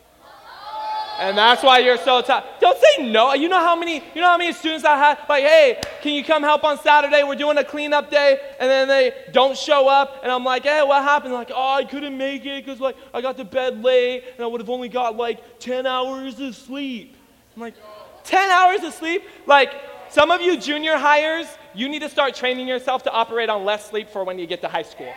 And 1.20 1.38
that's 1.38 1.62
why 1.62 1.80
you're 1.80 1.98
so 1.98 2.22
tired. 2.22 2.46
Don't 2.62 2.78
say 2.78 3.10
no. 3.10 3.34
You 3.34 3.50
know 3.50 3.60
how 3.60 3.76
many, 3.76 3.96
you 4.16 4.22
know 4.22 4.28
how 4.28 4.38
many 4.38 4.54
students 4.54 4.86
I 4.86 4.98
had, 4.98 5.20
like, 5.28 5.44
hey, 5.44 5.82
can 6.02 6.14
you 6.14 6.24
come 6.24 6.44
help 6.44 6.64
on 6.64 6.80
Saturday? 6.80 7.24
We're 7.24 7.36
doing 7.36 7.58
a 7.58 7.64
cleanup 7.64 8.10
day. 8.10 8.40
And 8.60 8.70
then 8.70 8.88
they 8.88 9.14
don't 9.32 9.58
show 9.58 9.90
up. 9.90 10.22
And 10.24 10.32
I'm 10.32 10.46
like, 10.46 10.64
hey, 10.64 10.82
what 10.82 11.04
happened? 11.04 11.34
They're 11.34 11.40
like, 11.40 11.52
oh, 11.54 11.74
I 11.74 11.84
couldn't 11.84 12.18
make 12.18 12.46
it 12.46 12.66
because 12.66 12.80
like 12.80 12.96
I 13.14 13.22
got 13.22 13.36
to 13.38 13.44
bed 13.44 13.84
late 13.84 14.24
and 14.36 14.44
I 14.44 14.48
would 14.48 14.62
have 14.62 14.70
only 14.70 14.90
got 14.90 15.18
like 15.18 15.60
10 15.60 15.86
hours 15.86 16.40
of 16.40 16.56
sleep. 16.56 17.16
I'm 17.56 17.62
like, 17.62 17.76
10 18.24 18.50
hours 18.50 18.84
of 18.84 18.94
sleep? 18.94 19.24
Like, 19.46 19.74
some 20.10 20.32
of 20.32 20.42
you 20.42 20.58
junior 20.58 20.98
hires, 20.98 21.48
you 21.76 21.88
need 21.88 22.00
to 22.00 22.10
start 22.10 22.34
training 22.34 22.68
yourself 22.68 23.04
to 23.04 23.12
operate 23.12 23.50
on 23.50 23.64
less 23.64 23.90
sleep 23.90 24.10
for 24.10 24.24
when 24.24 24.40
you 24.40 24.48
get 24.48 24.62
to 24.62 24.68
high 24.68 24.84
school. 24.84 25.14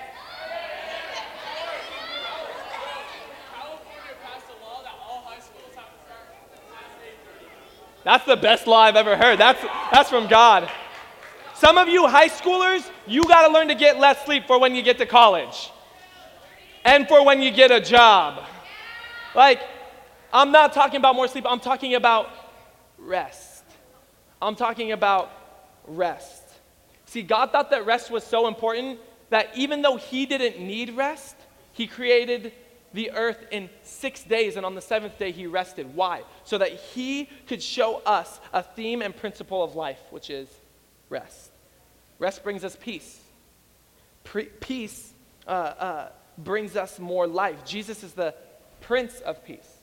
That's 8.04 8.24
the 8.24 8.36
best 8.36 8.66
lie 8.66 8.88
I've 8.88 8.96
ever 8.96 9.16
heard. 9.16 9.38
That's, 9.38 9.62
that's 9.92 10.10
from 10.10 10.26
God. 10.28 10.70
Some 11.54 11.78
of 11.78 11.88
you 11.88 12.08
high 12.08 12.28
schoolers, 12.28 12.88
you 13.06 13.22
got 13.24 13.46
to 13.46 13.52
learn 13.52 13.68
to 13.68 13.74
get 13.74 13.98
less 13.98 14.24
sleep 14.24 14.46
for 14.46 14.58
when 14.58 14.74
you 14.74 14.82
get 14.82 14.98
to 14.98 15.06
college 15.06 15.70
and 16.84 17.06
for 17.06 17.24
when 17.24 17.40
you 17.40 17.50
get 17.50 17.70
a 17.70 17.80
job. 17.80 18.44
Like, 19.34 19.60
I'm 20.32 20.50
not 20.50 20.72
talking 20.72 20.96
about 20.96 21.14
more 21.14 21.28
sleep, 21.28 21.46
I'm 21.48 21.60
talking 21.60 21.94
about 21.94 22.30
rest. 22.98 23.64
I'm 24.40 24.56
talking 24.56 24.92
about 24.92 25.30
rest. 25.86 26.42
See, 27.06 27.22
God 27.22 27.52
thought 27.52 27.70
that 27.70 27.86
rest 27.86 28.10
was 28.10 28.24
so 28.24 28.48
important 28.48 28.98
that 29.30 29.50
even 29.56 29.82
though 29.82 29.96
He 29.96 30.26
didn't 30.26 30.64
need 30.64 30.96
rest, 30.96 31.36
He 31.72 31.86
created 31.86 32.52
the 32.92 33.10
earth 33.12 33.46
in 33.50 33.70
six 33.82 34.22
days, 34.22 34.56
and 34.56 34.66
on 34.66 34.74
the 34.74 34.80
seventh 34.80 35.18
day 35.18 35.32
he 35.32 35.46
rested. 35.46 35.94
Why? 35.94 36.22
So 36.44 36.58
that 36.58 36.72
he 36.72 37.28
could 37.46 37.62
show 37.62 38.02
us 38.04 38.40
a 38.52 38.62
theme 38.62 39.02
and 39.02 39.16
principle 39.16 39.62
of 39.62 39.74
life, 39.74 40.00
which 40.10 40.30
is 40.30 40.48
rest. 41.08 41.50
Rest 42.18 42.44
brings 42.44 42.64
us 42.64 42.76
peace. 42.80 43.20
Pre- 44.24 44.44
peace 44.44 45.12
uh, 45.46 45.50
uh, 45.50 46.08
brings 46.38 46.76
us 46.76 46.98
more 46.98 47.26
life. 47.26 47.64
Jesus 47.64 48.04
is 48.04 48.12
the 48.12 48.34
Prince 48.80 49.20
of 49.20 49.44
Peace. 49.44 49.78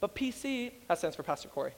But 0.00 0.14
PC, 0.14 0.72
that 0.88 0.98
stands 0.98 1.16
for 1.16 1.22
Pastor 1.22 1.48
Corey, 1.48 1.72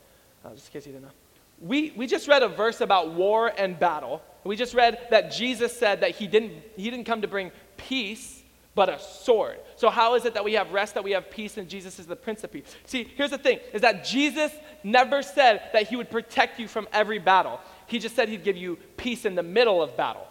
uh, 0.44 0.54
just 0.54 0.68
in 0.68 0.72
case 0.72 0.86
you 0.86 0.92
didn't 0.92 1.04
know. 1.04 1.12
We, 1.60 1.92
we 1.96 2.06
just 2.06 2.28
read 2.28 2.42
a 2.42 2.48
verse 2.48 2.80
about 2.80 3.12
war 3.12 3.52
and 3.56 3.78
battle. 3.78 4.22
We 4.44 4.56
just 4.56 4.74
read 4.74 4.98
that 5.10 5.32
Jesus 5.32 5.76
said 5.76 6.00
that 6.00 6.12
he 6.12 6.26
didn't, 6.26 6.52
he 6.76 6.90
didn't 6.90 7.04
come 7.04 7.22
to 7.22 7.28
bring 7.28 7.52
peace, 7.76 8.42
but 8.74 8.88
a 8.88 8.98
sword. 8.98 9.60
So 9.76 9.88
how 9.88 10.14
is 10.14 10.24
it 10.24 10.34
that 10.34 10.44
we 10.44 10.54
have 10.54 10.72
rest, 10.72 10.94
that 10.94 11.04
we 11.04 11.12
have 11.12 11.30
peace, 11.30 11.56
and 11.56 11.68
Jesus 11.68 11.98
is 11.98 12.06
the 12.06 12.16
Peace? 12.16 12.64
See, 12.86 13.08
here's 13.16 13.30
the 13.30 13.38
thing, 13.38 13.60
is 13.72 13.82
that 13.82 14.04
Jesus 14.04 14.52
never 14.82 15.22
said 15.22 15.70
that 15.72 15.88
he 15.88 15.96
would 15.96 16.10
protect 16.10 16.58
you 16.58 16.66
from 16.66 16.88
every 16.92 17.18
battle. 17.18 17.60
He 17.86 17.98
just 17.98 18.16
said 18.16 18.28
he'd 18.28 18.44
give 18.44 18.56
you 18.56 18.76
peace 18.96 19.24
in 19.24 19.34
the 19.34 19.42
middle 19.42 19.82
of 19.82 19.96
battle. 19.96 20.26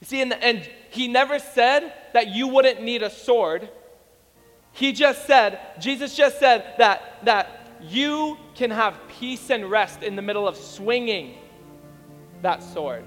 You 0.00 0.06
see, 0.06 0.24
the, 0.24 0.42
and 0.44 0.68
he 0.90 1.08
never 1.08 1.38
said 1.38 1.92
that 2.12 2.28
you 2.28 2.48
wouldn't 2.48 2.82
need 2.82 3.02
a 3.02 3.10
sword. 3.10 3.68
He 4.72 4.92
just 4.92 5.26
said, 5.26 5.60
Jesus 5.80 6.16
just 6.16 6.38
said 6.38 6.74
that, 6.78 7.24
that 7.24 7.78
you 7.80 8.36
can 8.54 8.70
have 8.70 8.98
peace 9.08 9.50
and 9.50 9.70
rest 9.70 10.02
in 10.02 10.16
the 10.16 10.22
middle 10.22 10.46
of 10.46 10.56
swinging 10.56 11.38
that 12.42 12.62
sword. 12.62 13.04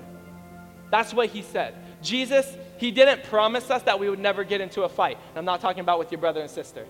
That's 0.90 1.14
what 1.14 1.30
he 1.30 1.42
said. 1.42 1.76
Jesus, 2.02 2.56
he 2.78 2.92
didn't 2.92 3.24
promise 3.24 3.70
us 3.70 3.84
that 3.84 4.00
we 4.00 4.10
would 4.10 4.20
never 4.20 4.44
get 4.44 4.62
into 4.62 4.84
a 4.84 4.90
fight. 4.90 5.18
I'm 5.36 5.46
not 5.46 5.62
talking 5.62 5.82
about 5.82 6.00
with 6.00 6.12
your 6.12 6.20
brother 6.20 6.42
and 6.42 6.50
sister. 6.50 6.86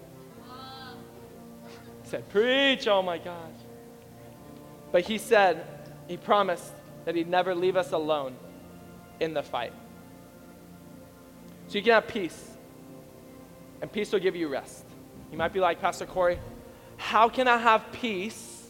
He 2.03 2.09
said, 2.09 2.27
Preach, 2.29 2.87
oh 2.87 3.01
my 3.01 3.17
gosh. 3.17 3.51
But 4.91 5.03
he 5.03 5.17
said, 5.17 5.65
he 6.07 6.17
promised 6.17 6.71
that 7.05 7.15
he'd 7.15 7.27
never 7.27 7.53
leave 7.53 7.75
us 7.75 7.91
alone 7.91 8.35
in 9.19 9.33
the 9.33 9.43
fight. 9.43 9.73
So 11.67 11.77
you 11.77 11.83
can 11.83 11.93
have 11.93 12.07
peace, 12.07 12.51
and 13.81 13.91
peace 13.91 14.11
will 14.11 14.19
give 14.19 14.35
you 14.35 14.47
rest. 14.47 14.85
You 15.31 15.37
might 15.37 15.51
be 15.51 15.59
like, 15.59 15.81
Pastor 15.81 16.05
Corey, 16.05 16.39
how 16.97 17.27
can 17.27 17.47
I 17.47 17.57
have 17.57 17.91
peace 17.91 18.67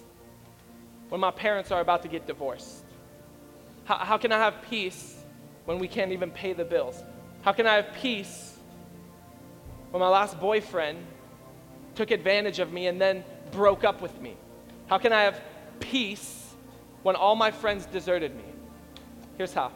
when 1.09 1.21
my 1.21 1.31
parents 1.31 1.71
are 1.71 1.81
about 1.81 2.03
to 2.03 2.07
get 2.07 2.25
divorced? 2.25 2.83
How, 3.83 3.97
how 3.97 4.17
can 4.17 4.31
I 4.31 4.37
have 4.37 4.61
peace 4.69 5.14
when 5.65 5.79
we 5.79 5.87
can't 5.87 6.11
even 6.11 6.31
pay 6.31 6.53
the 6.53 6.65
bills? 6.65 7.03
How 7.41 7.51
can 7.51 7.67
I 7.67 7.75
have 7.75 7.93
peace 7.95 8.57
when 9.91 9.99
my 9.99 10.07
last 10.07 10.39
boyfriend 10.39 10.99
took 11.95 12.11
advantage 12.11 12.59
of 12.59 12.71
me 12.71 12.87
and 12.87 12.99
then 12.99 13.23
broke 13.51 13.83
up 13.83 14.01
with 14.01 14.19
me? 14.21 14.35
How 14.87 14.97
can 14.97 15.13
I 15.13 15.23
have 15.23 15.41
peace 15.79 16.53
when 17.03 17.15
all 17.15 17.35
my 17.35 17.51
friends 17.51 17.85
deserted 17.85 18.35
me? 18.35 18.43
Here's 19.37 19.53
how. 19.53 19.71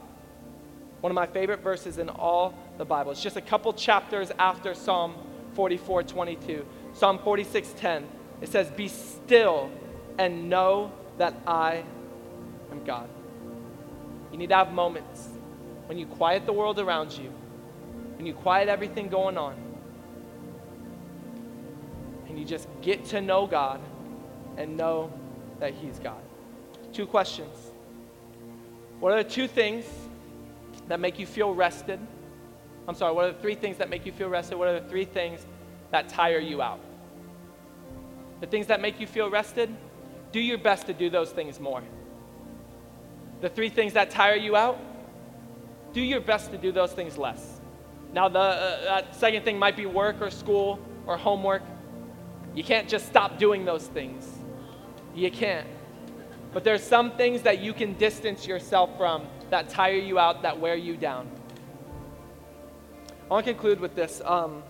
One 1.01 1.11
of 1.11 1.15
my 1.15 1.27
favorite 1.27 1.61
verses 1.61 1.97
in 1.97 2.09
all 2.09 2.53
the 2.77 2.85
Bible. 2.85 3.11
It's 3.11 3.23
just 3.23 3.37
a 3.37 3.41
couple 3.41 3.71
chapters 3.73 4.31
after 4.37 4.73
Psalm 4.73 5.15
44 5.53 6.03
22. 6.03 6.65
Psalm 6.93 7.19
46 7.19 7.73
10. 7.77 8.07
It 8.41 8.49
says, 8.49 8.69
Be 8.71 8.87
still 8.87 9.69
and 10.17 10.49
know 10.49 10.91
that 11.17 11.33
I 11.47 11.83
am 12.71 12.83
God. 12.83 13.09
You 14.31 14.37
need 14.37 14.49
to 14.49 14.55
have 14.55 14.73
moments 14.73 15.29
when 15.89 15.97
you 15.97 16.05
quiet 16.05 16.45
the 16.45 16.53
world 16.53 16.77
around 16.77 17.17
you, 17.17 17.33
when 18.15 18.27
you 18.27 18.33
quiet 18.35 18.69
everything 18.69 19.09
going 19.09 19.39
on, 19.39 19.55
and 22.27 22.37
you 22.37 22.45
just 22.45 22.67
get 22.83 23.05
to 23.05 23.19
know 23.19 23.47
God 23.47 23.81
and 24.55 24.77
know 24.77 25.11
that 25.59 25.73
He's 25.73 25.97
God. 25.97 26.21
Two 26.93 27.07
questions. 27.07 27.71
What 28.99 29.13
are 29.13 29.23
the 29.23 29.27
two 29.27 29.47
things 29.47 29.83
that 30.89 30.99
make 30.99 31.17
you 31.17 31.25
feel 31.25 31.55
rested? 31.55 31.99
I'm 32.87 32.93
sorry, 32.93 33.11
what 33.11 33.25
are 33.25 33.31
the 33.31 33.39
three 33.39 33.55
things 33.55 33.77
that 33.77 33.89
make 33.89 34.05
you 34.05 34.11
feel 34.11 34.29
rested? 34.29 34.59
What 34.59 34.67
are 34.67 34.79
the 34.79 34.87
three 34.89 35.05
things 35.05 35.43
that 35.89 36.07
tire 36.07 36.37
you 36.37 36.61
out? 36.61 36.81
The 38.41 38.47
things 38.47 38.67
that 38.67 38.79
make 38.79 38.99
you 38.99 39.07
feel 39.07 39.31
rested, 39.31 39.75
do 40.31 40.39
your 40.39 40.59
best 40.59 40.85
to 40.85 40.93
do 40.93 41.09
those 41.09 41.31
things 41.31 41.59
more. 41.59 41.81
The 43.41 43.49
three 43.49 43.69
things 43.69 43.93
that 43.93 44.11
tire 44.11 44.35
you 44.35 44.55
out, 44.55 44.79
do 45.93 46.01
your 46.01 46.21
best 46.21 46.51
to 46.51 46.57
do 46.57 46.71
those 46.71 46.91
things 46.91 47.17
less. 47.17 47.59
Now, 48.13 48.29
the 48.29 48.39
uh, 48.39 49.11
second 49.11 49.43
thing 49.43 49.59
might 49.59 49.75
be 49.75 49.85
work 49.85 50.21
or 50.21 50.29
school 50.29 50.79
or 51.05 51.17
homework. 51.17 51.61
You 52.55 52.63
can't 52.63 52.87
just 52.87 53.07
stop 53.07 53.37
doing 53.37 53.65
those 53.65 53.85
things. 53.87 54.27
You 55.15 55.29
can't. 55.29 55.67
But 56.53 56.63
there's 56.63 56.83
some 56.83 57.11
things 57.11 57.43
that 57.43 57.59
you 57.59 57.73
can 57.73 57.93
distance 57.93 58.47
yourself 58.47 58.97
from 58.97 59.27
that 59.51 59.69
tire 59.69 59.93
you 59.93 60.17
out, 60.17 60.41
that 60.41 60.59
wear 60.59 60.75
you 60.75 60.97
down. 60.97 61.29
I 63.29 63.33
want 63.33 63.45
to 63.45 63.53
conclude 63.53 63.79
with 63.79 63.95
this. 63.95 64.21
Um, 64.25 64.63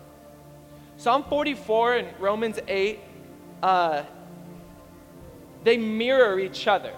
Psalm 0.98 1.24
44 1.24 1.96
and 1.96 2.20
Romans 2.20 2.60
8 2.68 3.00
uh, 3.62 4.04
they 5.64 5.78
mirror 5.78 6.40
each 6.40 6.68
other. 6.68 6.94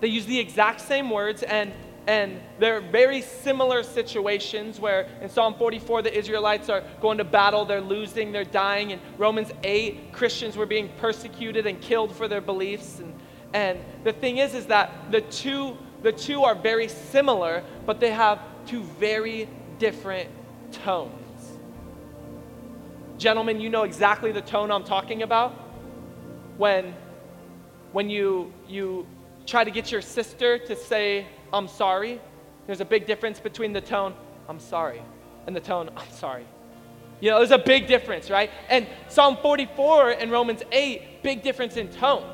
They 0.00 0.08
use 0.08 0.26
the 0.26 0.38
exact 0.38 0.80
same 0.80 1.10
words, 1.10 1.42
and, 1.42 1.72
and 2.06 2.40
they're 2.58 2.80
very 2.80 3.20
similar 3.20 3.82
situations 3.82 4.80
where 4.80 5.06
in 5.20 5.28
Psalm 5.28 5.54
44, 5.54 6.02
the 6.02 6.16
Israelites 6.16 6.68
are 6.68 6.82
going 7.00 7.18
to 7.18 7.24
battle, 7.24 7.64
they're 7.64 7.80
losing, 7.80 8.32
they're 8.32 8.44
dying. 8.44 8.90
In 8.90 9.00
Romans 9.18 9.52
8, 9.62 10.12
Christians 10.12 10.56
were 10.56 10.66
being 10.66 10.88
persecuted 10.98 11.66
and 11.66 11.80
killed 11.80 12.14
for 12.14 12.26
their 12.26 12.40
beliefs. 12.40 12.98
And, 12.98 13.14
and 13.52 13.78
the 14.02 14.12
thing 14.12 14.38
is, 14.38 14.54
is 14.54 14.66
that 14.66 15.12
the 15.12 15.20
two, 15.20 15.76
the 16.02 16.12
two 16.12 16.42
are 16.42 16.56
very 16.56 16.88
similar, 16.88 17.62
but 17.86 18.00
they 18.00 18.10
have 18.10 18.40
two 18.66 18.82
very 18.82 19.48
different 19.78 20.28
tones. 20.72 21.12
Gentlemen, 23.16 23.60
you 23.60 23.70
know 23.70 23.84
exactly 23.84 24.32
the 24.32 24.42
tone 24.42 24.72
I'm 24.72 24.82
talking 24.82 25.22
about 25.22 25.52
when, 26.56 26.94
when 27.92 28.10
you, 28.10 28.52
you 28.66 29.06
try 29.52 29.62
to 29.62 29.70
get 29.70 29.92
your 29.92 30.00
sister 30.00 30.56
to 30.56 30.74
say, 30.74 31.26
I'm 31.52 31.68
sorry, 31.68 32.22
there's 32.66 32.80
a 32.80 32.86
big 32.86 33.06
difference 33.06 33.38
between 33.38 33.74
the 33.74 33.82
tone, 33.82 34.14
I'm 34.48 34.58
sorry, 34.58 35.02
and 35.46 35.54
the 35.54 35.60
tone, 35.60 35.90
I'm 35.94 36.10
sorry. 36.10 36.46
You 37.20 37.28
know, 37.28 37.36
there's 37.36 37.50
a 37.50 37.58
big 37.58 37.86
difference, 37.86 38.30
right? 38.30 38.48
And 38.70 38.86
Psalm 39.08 39.36
44 39.42 40.12
and 40.12 40.32
Romans 40.32 40.62
8, 40.72 41.22
big 41.22 41.42
difference 41.42 41.76
in 41.76 41.88
tone. 41.88 42.24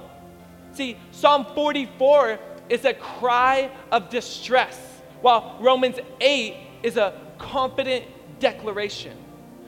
See, 0.71 0.97
Psalm 1.11 1.45
44 1.57 2.39
is 2.69 2.85
a 2.85 2.95
cry 2.95 3.69
of 3.91 4.11
distress, 4.11 4.79
while 5.21 5.59
Romans 5.61 5.99
8 6.21 6.55
is 6.85 6.97
a 6.99 7.21
confident 7.37 8.05
declaration. 8.39 9.17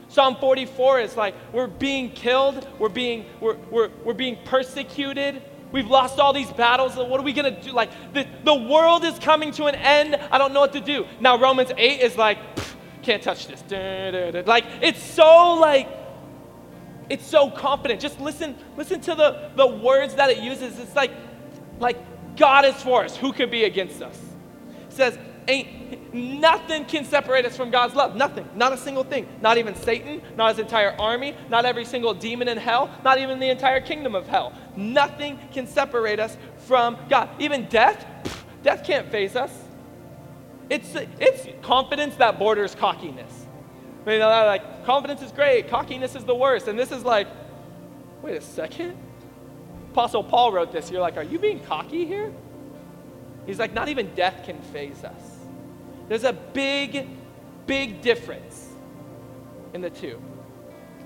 Psalm 0.07 0.37
44 0.37 1.01
is 1.01 1.17
like, 1.17 1.35
we're 1.51 1.67
being 1.67 2.11
killed, 2.11 2.65
we're 2.79 2.87
being, 2.87 3.25
we're, 3.41 3.57
we're, 3.69 3.89
we're 4.05 4.13
being 4.13 4.37
persecuted, 4.45 5.41
we've 5.71 5.87
lost 5.87 6.19
all 6.19 6.33
these 6.33 6.51
battles. 6.51 6.95
What 6.95 7.19
are 7.19 7.23
we 7.23 7.33
going 7.33 7.53
to 7.53 7.61
do? 7.61 7.71
Like, 7.71 7.89
the, 8.13 8.27
the 8.43 8.55
world 8.55 9.03
is 9.03 9.17
coming 9.19 9.51
to 9.53 9.65
an 9.65 9.75
end. 9.75 10.15
I 10.31 10.37
don't 10.37 10.53
know 10.53 10.59
what 10.59 10.73
to 10.73 10.81
do. 10.81 11.05
Now, 11.19 11.39
Romans 11.39 11.71
8 11.75 12.01
is 12.01 12.17
like, 12.17 12.37
can't 13.01 13.21
touch 13.21 13.47
this. 13.47 13.63
Like, 14.47 14.65
it's 14.81 15.01
so 15.01 15.55
like, 15.55 15.89
it's 17.09 17.25
so 17.25 17.49
confident. 17.49 17.99
Just 17.99 18.19
listen, 18.19 18.55
listen 18.77 19.01
to 19.01 19.15
the, 19.15 19.51
the 19.55 19.67
words 19.67 20.15
that 20.15 20.29
it 20.29 20.37
uses. 20.37 20.79
It's 20.79 20.95
like, 20.95 21.11
like, 21.79 21.97
God 22.37 22.65
is 22.65 22.75
for 22.75 23.03
us. 23.03 23.17
Who 23.17 23.33
could 23.33 23.51
be 23.51 23.65
against 23.65 24.01
us? 24.01 24.17
It 24.87 24.93
says, 24.93 25.19
ain't 25.47 26.13
nothing 26.13 26.85
can 26.85 27.05
separate 27.05 27.45
us 27.45 27.55
from 27.55 27.71
God's 27.71 27.95
love. 27.95 28.15
Nothing. 28.15 28.47
Not 28.55 28.73
a 28.73 28.77
single 28.77 29.03
thing. 29.03 29.27
Not 29.41 29.57
even 29.57 29.75
Satan, 29.75 30.21
not 30.35 30.49
his 30.49 30.59
entire 30.59 30.91
army, 30.99 31.35
not 31.49 31.65
every 31.65 31.85
single 31.85 32.13
demon 32.13 32.47
in 32.47 32.57
hell, 32.57 32.89
not 33.03 33.17
even 33.17 33.39
the 33.39 33.49
entire 33.49 33.81
kingdom 33.81 34.15
of 34.15 34.27
hell. 34.27 34.53
Nothing 34.75 35.39
can 35.51 35.67
separate 35.67 36.19
us 36.19 36.37
from 36.57 36.97
God. 37.09 37.29
Even 37.39 37.65
death, 37.65 38.05
death 38.63 38.83
can't 38.83 39.09
faze 39.09 39.35
us. 39.35 39.51
It's, 40.69 40.95
it's 41.19 41.47
confidence 41.61 42.15
that 42.15 42.39
borders 42.39 42.75
cockiness. 42.75 43.45
You 44.05 44.17
know, 44.19 44.29
like 44.29 44.85
confidence 44.85 45.21
is 45.21 45.31
great, 45.31 45.69
cockiness 45.69 46.15
is 46.15 46.23
the 46.23 46.35
worst. 46.35 46.67
And 46.67 46.79
this 46.79 46.91
is 46.91 47.03
like, 47.03 47.27
wait 48.21 48.37
a 48.37 48.41
second. 48.41 48.97
Apostle 49.91 50.23
Paul 50.23 50.53
wrote 50.53 50.71
this. 50.71 50.89
You're 50.89 51.01
like, 51.01 51.17
are 51.17 51.23
you 51.23 51.37
being 51.37 51.59
cocky 51.59 52.05
here? 52.05 52.31
He's 53.45 53.59
like, 53.59 53.73
not 53.73 53.89
even 53.89 54.13
death 54.15 54.45
can 54.45 54.61
faze 54.61 55.03
us. 55.03 55.30
There's 56.07 56.23
a 56.23 56.33
big, 56.33 57.07
big 57.67 58.01
difference 58.01 58.69
in 59.73 59.81
the 59.81 59.89
two. 59.89 60.21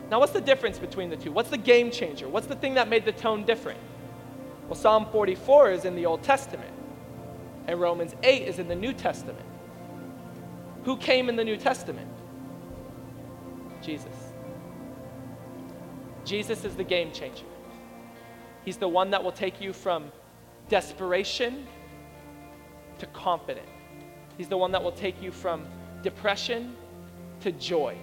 Now, 0.10 0.20
what's 0.20 0.34
the 0.34 0.42
difference 0.42 0.78
between 0.78 1.10
the 1.10 1.18
two? 1.18 1.32
What's 1.32 1.50
the 1.50 1.58
game 1.58 1.92
changer? 1.92 2.28
What's 2.30 2.48
the 2.48 2.56
thing 2.56 2.76
that 2.76 2.88
made 2.88 3.06
the 3.06 3.12
tone 3.12 3.44
different? 3.44 3.80
Well, 4.68 4.76
Psalm 4.76 5.08
44 5.12 5.72
is 5.72 5.86
in 5.86 5.96
the 5.96 6.06
Old 6.06 6.24
Testament, 6.24 6.74
and 7.68 7.80
Romans 7.80 8.16
8 8.24 8.42
is 8.44 8.60
in 8.60 8.68
the 8.68 8.76
New 8.76 8.94
Testament. 8.94 9.46
Who 10.84 10.98
came 10.98 11.30
in 11.30 11.36
the 11.36 11.44
New 11.44 11.58
Testament? 11.58 12.10
Jesus. 13.82 14.34
Jesus 16.24 16.66
is 16.66 16.76
the 16.76 16.84
game 16.84 17.12
changer. 17.12 17.46
He's 18.64 18.78
the 18.78 18.88
one 18.88 19.12
that 19.12 19.24
will 19.24 19.32
take 19.32 19.62
you 19.62 19.74
from 19.74 20.12
desperation 20.70 21.68
to 22.98 23.06
confidence. 23.08 23.70
He's 24.38 24.48
the 24.48 24.58
one 24.58 24.72
that 24.72 24.84
will 24.84 24.92
take 24.92 25.22
you 25.22 25.32
from 25.32 25.66
depression 26.02 26.76
to 27.42 27.52
joy. 27.52 27.98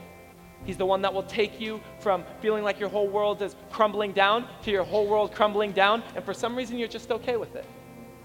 He's 0.64 0.76
the 0.76 0.86
one 0.86 1.02
that 1.02 1.12
will 1.12 1.24
take 1.24 1.60
you 1.60 1.80
from 2.00 2.24
feeling 2.40 2.62
like 2.62 2.78
your 2.78 2.88
whole 2.88 3.08
world 3.08 3.42
is 3.42 3.56
crumbling 3.70 4.12
down 4.12 4.46
to 4.62 4.70
your 4.70 4.84
whole 4.84 5.08
world 5.08 5.34
crumbling 5.34 5.72
down, 5.72 6.02
and 6.14 6.24
for 6.24 6.32
some 6.32 6.54
reason 6.54 6.78
you're 6.78 6.88
just 6.88 7.10
okay 7.10 7.36
with 7.36 7.56
it. 7.56 7.66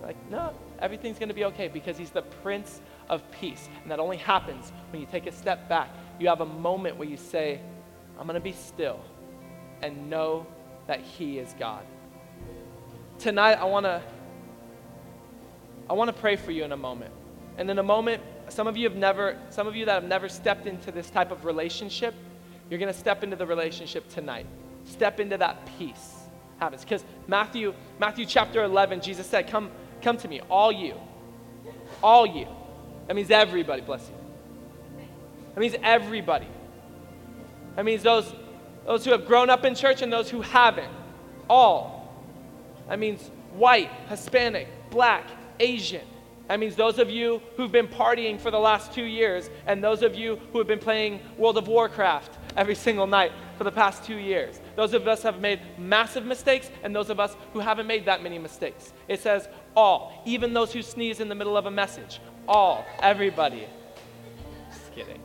Like, 0.01 0.15
no, 0.29 0.53
everything's 0.79 1.17
going 1.17 1.29
to 1.29 1.35
be 1.35 1.45
okay 1.45 1.67
because 1.67 1.97
He's 1.97 2.11
the 2.11 2.21
Prince 2.21 2.81
of 3.09 3.29
Peace. 3.31 3.67
And 3.81 3.91
that 3.91 3.99
only 3.99 4.17
happens 4.17 4.71
when 4.91 5.01
you 5.01 5.07
take 5.07 5.25
a 5.25 5.31
step 5.31 5.67
back. 5.67 5.89
You 6.19 6.27
have 6.27 6.41
a 6.41 6.45
moment 6.45 6.97
where 6.97 7.07
you 7.07 7.17
say, 7.17 7.59
I'm 8.19 8.27
going 8.27 8.35
to 8.35 8.39
be 8.39 8.51
still 8.51 8.99
and 9.81 10.09
know 10.09 10.45
that 10.85 11.01
He 11.01 11.39
is 11.39 11.55
God. 11.57 11.83
Tonight, 13.19 13.53
I 13.53 13.65
want 13.65 13.85
to. 13.85 14.01
I 15.89 15.93
want 15.93 16.09
to 16.09 16.21
pray 16.21 16.35
for 16.35 16.51
you 16.51 16.65
in 16.65 16.73
a 16.73 16.77
moment. 16.77 17.13
And 17.57 17.69
in 17.69 17.79
a 17.79 17.83
moment, 17.83 18.21
some 18.49 18.67
of 18.67 18.77
you 18.77 18.87
have 18.87 18.97
never, 18.97 19.37
some 19.49 19.67
of 19.67 19.75
you 19.75 19.85
that 19.85 19.93
have 19.93 20.09
never 20.09 20.29
stepped 20.29 20.67
into 20.67 20.91
this 20.91 21.09
type 21.09 21.31
of 21.31 21.43
relationship, 21.45 22.13
you're 22.69 22.79
going 22.79 22.93
to 22.93 22.97
step 22.97 23.23
into 23.23 23.35
the 23.35 23.45
relationship 23.45 24.07
tonight. 24.09 24.45
Step 24.85 25.19
into 25.19 25.37
that 25.37 25.67
peace 25.77 26.13
habits. 26.59 26.83
Because 26.83 27.03
Matthew, 27.27 27.73
Matthew 27.99 28.25
chapter 28.25 28.63
11, 28.63 29.01
Jesus 29.01 29.27
said, 29.27 29.47
Come, 29.47 29.71
come 30.01 30.17
to 30.17 30.27
me, 30.27 30.41
all 30.49 30.71
you. 30.71 30.95
All 32.03 32.25
you. 32.25 32.47
That 33.07 33.15
means 33.15 33.31
everybody, 33.31 33.81
bless 33.81 34.07
you. 34.07 34.15
That 35.55 35.61
means 35.61 35.75
everybody. 35.81 36.47
That 37.75 37.85
means 37.85 38.03
those, 38.03 38.31
those 38.85 39.05
who 39.05 39.11
have 39.11 39.25
grown 39.25 39.49
up 39.49 39.65
in 39.65 39.75
church 39.75 40.01
and 40.01 40.11
those 40.11 40.29
who 40.29 40.41
haven't. 40.41 40.91
All. 41.49 42.13
That 42.89 42.99
means 42.99 43.31
white, 43.53 43.89
Hispanic, 44.09 44.67
black, 44.89 45.25
Asian. 45.59 46.05
That 46.47 46.59
means 46.59 46.75
those 46.75 46.97
of 46.97 47.09
you 47.09 47.41
who've 47.57 47.71
been 47.71 47.87
partying 47.87 48.39
for 48.39 48.51
the 48.51 48.59
last 48.59 48.93
two 48.93 49.03
years 49.03 49.49
and 49.65 49.83
those 49.83 50.01
of 50.01 50.15
you 50.15 50.37
who 50.51 50.59
have 50.59 50.67
been 50.67 50.79
playing 50.79 51.19
World 51.37 51.57
of 51.57 51.67
Warcraft 51.67 52.37
every 52.55 52.75
single 52.75 53.05
night 53.05 53.33
for 53.57 53.65
the 53.65 53.71
past 53.71 54.03
two 54.05 54.15
years. 54.15 54.61
Those 54.75 54.93
of 54.93 55.07
us 55.07 55.23
have 55.23 55.41
made 55.41 55.59
massive 55.77 56.25
mistakes 56.25 56.71
and 56.83 56.95
those 56.95 57.09
of 57.09 57.19
us 57.19 57.35
who 57.51 57.59
haven't 57.59 57.85
made 57.85 58.05
that 58.05 58.23
many 58.23 58.39
mistakes. 58.39 58.93
It 59.09 59.19
says 59.19 59.49
all, 59.75 60.21
even 60.25 60.53
those 60.53 60.71
who 60.71 60.81
sneeze 60.81 61.19
in 61.19 61.27
the 61.27 61.35
middle 61.35 61.57
of 61.57 61.65
a 61.65 61.71
message. 61.71 62.21
All, 62.47 62.85
everybody. 63.01 63.67
Just 64.71 64.95
kidding. 64.95 65.19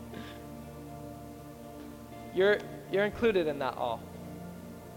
You're, 2.35 2.59
you're 2.91 3.05
included 3.05 3.47
in 3.47 3.61
that 3.61 3.76
all. 3.76 4.00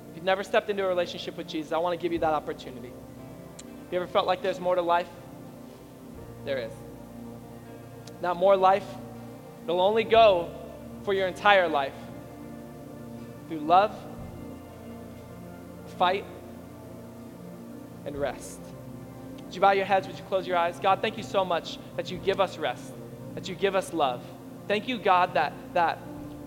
If 0.09 0.15
you've 0.15 0.25
never 0.25 0.43
stepped 0.43 0.71
into 0.71 0.83
a 0.83 0.87
relationship 0.87 1.37
with 1.37 1.47
Jesus, 1.47 1.71
I 1.71 1.77
want 1.77 1.99
to 1.99 2.01
give 2.01 2.11
you 2.11 2.19
that 2.19 2.33
opportunity. 2.33 2.91
Have 3.59 3.93
you 3.93 3.99
ever 3.99 4.07
felt 4.07 4.25
like 4.25 4.41
there's 4.41 4.59
more 4.59 4.73
to 4.73 4.81
life? 4.81 5.09
There 6.45 6.59
is. 6.59 6.71
Not 8.21 8.37
more 8.37 8.55
life. 8.55 8.85
It'll 9.63 9.81
only 9.81 10.03
go 10.03 10.51
for 11.03 11.13
your 11.13 11.27
entire 11.27 11.67
life 11.67 11.93
through 13.47 13.59
love, 13.59 13.95
fight, 15.97 16.25
and 18.05 18.15
rest. 18.15 18.59
Would 19.43 19.55
you 19.55 19.61
bow 19.61 19.71
your 19.71 19.85
heads? 19.85 20.07
Would 20.07 20.17
you 20.17 20.23
close 20.25 20.47
your 20.47 20.57
eyes? 20.57 20.79
God, 20.79 21.01
thank 21.01 21.17
you 21.17 21.23
so 21.23 21.43
much 21.43 21.79
that 21.95 22.11
you 22.11 22.17
give 22.17 22.39
us 22.39 22.57
rest, 22.57 22.93
that 23.33 23.47
you 23.47 23.55
give 23.55 23.75
us 23.75 23.93
love. 23.93 24.23
Thank 24.67 24.87
you, 24.87 24.97
God, 24.97 25.33
that, 25.33 25.53
that, 25.73 25.99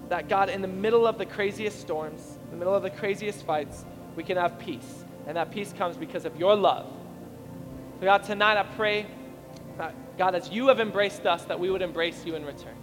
that 0.09 0.28
God, 0.28 0.49
in 0.49 0.62
the 0.62 0.69
middle 0.69 1.07
of 1.07 1.19
the 1.19 1.26
craziest 1.26 1.81
storms, 1.81 2.38
in 2.45 2.50
the 2.50 2.57
middle 2.57 2.75
of 2.75 2.83
the 2.83 2.90
craziest 2.90 3.45
fights, 3.45 3.85
we 4.17 4.23
can 4.23 4.37
have 4.37 4.59
peace. 4.59 5.05
And 5.26 5.37
that 5.37 5.50
peace 5.50 5.73
comes 5.73 5.97
because 5.97 6.25
of 6.25 6.37
your 6.37 6.57
love. 6.57 6.87
So, 8.00 8.07
God, 8.07 8.25
tonight 8.25 8.57
I 8.57 8.62
pray 8.62 9.07
God, 10.18 10.34
as 10.34 10.50
you 10.50 10.66
have 10.66 10.80
embraced 10.80 11.25
us, 11.26 11.44
that 11.44 11.58
we 11.58 11.70
would 11.70 11.80
embrace 11.80 12.26
you 12.26 12.34
in 12.34 12.44
return. 12.44 12.75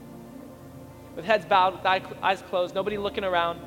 With 1.15 1.25
heads 1.25 1.45
bowed, 1.45 1.73
with 1.75 1.85
eyes 1.85 2.41
closed, 2.49 2.73
nobody 2.73 2.97
looking 2.97 3.25
around. 3.25 3.59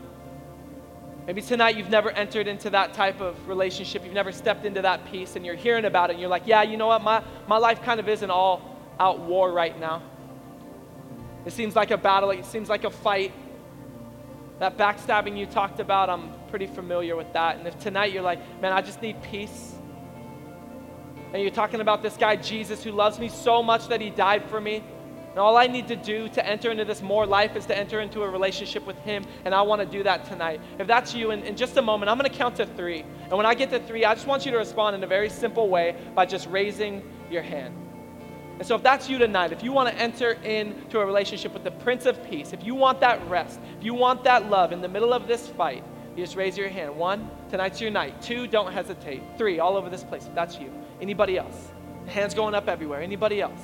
Maybe 1.26 1.42
tonight 1.42 1.76
you've 1.76 1.90
never 1.90 2.10
entered 2.10 2.48
into 2.48 2.70
that 2.70 2.94
type 2.94 3.20
of 3.20 3.46
relationship. 3.46 4.02
You've 4.02 4.14
never 4.14 4.32
stepped 4.32 4.64
into 4.64 4.80
that 4.80 5.04
peace 5.10 5.36
and 5.36 5.44
you're 5.44 5.54
hearing 5.54 5.84
about 5.84 6.08
it 6.08 6.14
and 6.14 6.20
you're 6.20 6.30
like, 6.30 6.46
yeah, 6.46 6.62
you 6.62 6.78
know 6.78 6.86
what? 6.86 7.02
My, 7.02 7.22
my 7.46 7.58
life 7.58 7.82
kind 7.82 8.00
of 8.00 8.08
is 8.08 8.22
an 8.22 8.30
all 8.30 8.62
out 8.98 9.20
war 9.20 9.52
right 9.52 9.78
now. 9.78 10.02
It 11.44 11.52
seems 11.52 11.76
like 11.76 11.90
a 11.90 11.98
battle, 11.98 12.30
it 12.30 12.46
seems 12.46 12.70
like 12.70 12.84
a 12.84 12.90
fight. 12.90 13.32
That 14.58 14.78
backstabbing 14.78 15.36
you 15.38 15.44
talked 15.44 15.78
about, 15.78 16.08
I'm 16.08 16.32
pretty 16.48 16.66
familiar 16.66 17.14
with 17.14 17.32
that. 17.34 17.58
And 17.58 17.66
if 17.68 17.78
tonight 17.78 18.12
you're 18.12 18.22
like, 18.22 18.40
man, 18.62 18.72
I 18.72 18.80
just 18.80 19.02
need 19.02 19.22
peace. 19.22 19.74
And 21.32 21.42
you're 21.42 21.50
talking 21.50 21.80
about 21.80 22.02
this 22.02 22.16
guy, 22.16 22.36
Jesus, 22.36 22.82
who 22.82 22.92
loves 22.92 23.18
me 23.18 23.28
so 23.28 23.62
much 23.62 23.88
that 23.88 24.00
he 24.00 24.10
died 24.10 24.44
for 24.44 24.60
me. 24.60 24.82
And 25.38 25.38
all 25.38 25.56
I 25.56 25.66
need 25.66 25.86
to 25.88 25.96
do 25.96 26.28
to 26.30 26.44
enter 26.44 26.70
into 26.70 26.84
this 26.84 27.02
more 27.02 27.26
life 27.26 27.54
is 27.54 27.66
to 27.66 27.76
enter 27.76 28.00
into 28.00 28.22
a 28.22 28.28
relationship 28.28 28.86
with 28.86 28.98
Him, 29.02 29.24
and 29.44 29.54
I 29.54 29.62
want 29.62 29.80
to 29.80 29.86
do 29.86 30.02
that 30.02 30.24
tonight. 30.24 30.60
If 30.80 30.88
that's 30.88 31.14
you, 31.14 31.30
in, 31.30 31.44
in 31.44 31.54
just 31.54 31.76
a 31.76 31.82
moment, 31.82 32.10
I'm 32.10 32.18
going 32.18 32.28
to 32.28 32.36
count 32.36 32.56
to 32.56 32.66
three. 32.66 33.04
And 33.22 33.32
when 33.32 33.46
I 33.46 33.54
get 33.54 33.70
to 33.70 33.78
three, 33.78 34.04
I 34.04 34.14
just 34.14 34.26
want 34.26 34.46
you 34.46 34.52
to 34.52 34.58
respond 34.58 34.96
in 34.96 35.04
a 35.04 35.06
very 35.06 35.28
simple 35.28 35.68
way 35.68 35.94
by 36.14 36.26
just 36.26 36.48
raising 36.48 37.02
your 37.30 37.42
hand. 37.42 37.72
And 38.58 38.66
so, 38.66 38.74
if 38.74 38.82
that's 38.82 39.08
you 39.08 39.18
tonight, 39.18 39.52
if 39.52 39.62
you 39.62 39.70
want 39.70 39.88
to 39.90 40.02
enter 40.02 40.32
into 40.32 40.98
a 40.98 41.06
relationship 41.06 41.52
with 41.52 41.62
the 41.62 41.70
Prince 41.70 42.06
of 42.06 42.20
Peace, 42.28 42.52
if 42.52 42.64
you 42.64 42.74
want 42.74 42.98
that 43.00 43.24
rest, 43.28 43.60
if 43.78 43.84
you 43.84 43.94
want 43.94 44.24
that 44.24 44.50
love 44.50 44.72
in 44.72 44.80
the 44.80 44.88
middle 44.88 45.12
of 45.12 45.28
this 45.28 45.46
fight, 45.46 45.84
you 46.18 46.24
just 46.24 46.36
raise 46.36 46.58
your 46.58 46.68
hand. 46.68 46.96
One, 46.96 47.30
tonight's 47.48 47.80
your 47.80 47.92
night. 47.92 48.20
Two, 48.20 48.48
don't 48.48 48.72
hesitate. 48.72 49.22
Three, 49.38 49.60
all 49.60 49.76
over 49.76 49.88
this 49.88 50.02
place. 50.02 50.26
If 50.26 50.34
that's 50.34 50.58
you. 50.58 50.72
Anybody 51.00 51.38
else? 51.38 51.70
Hands 52.06 52.34
going 52.34 52.56
up 52.56 52.66
everywhere. 52.66 53.00
Anybody 53.00 53.40
else? 53.40 53.60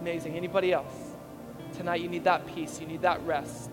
Amazing. 0.00 0.34
Anybody 0.36 0.72
else? 0.72 0.92
Tonight 1.74 2.00
you 2.00 2.08
need 2.08 2.24
that 2.24 2.44
peace, 2.48 2.80
you 2.80 2.88
need 2.88 3.02
that 3.02 3.24
rest. 3.24 3.70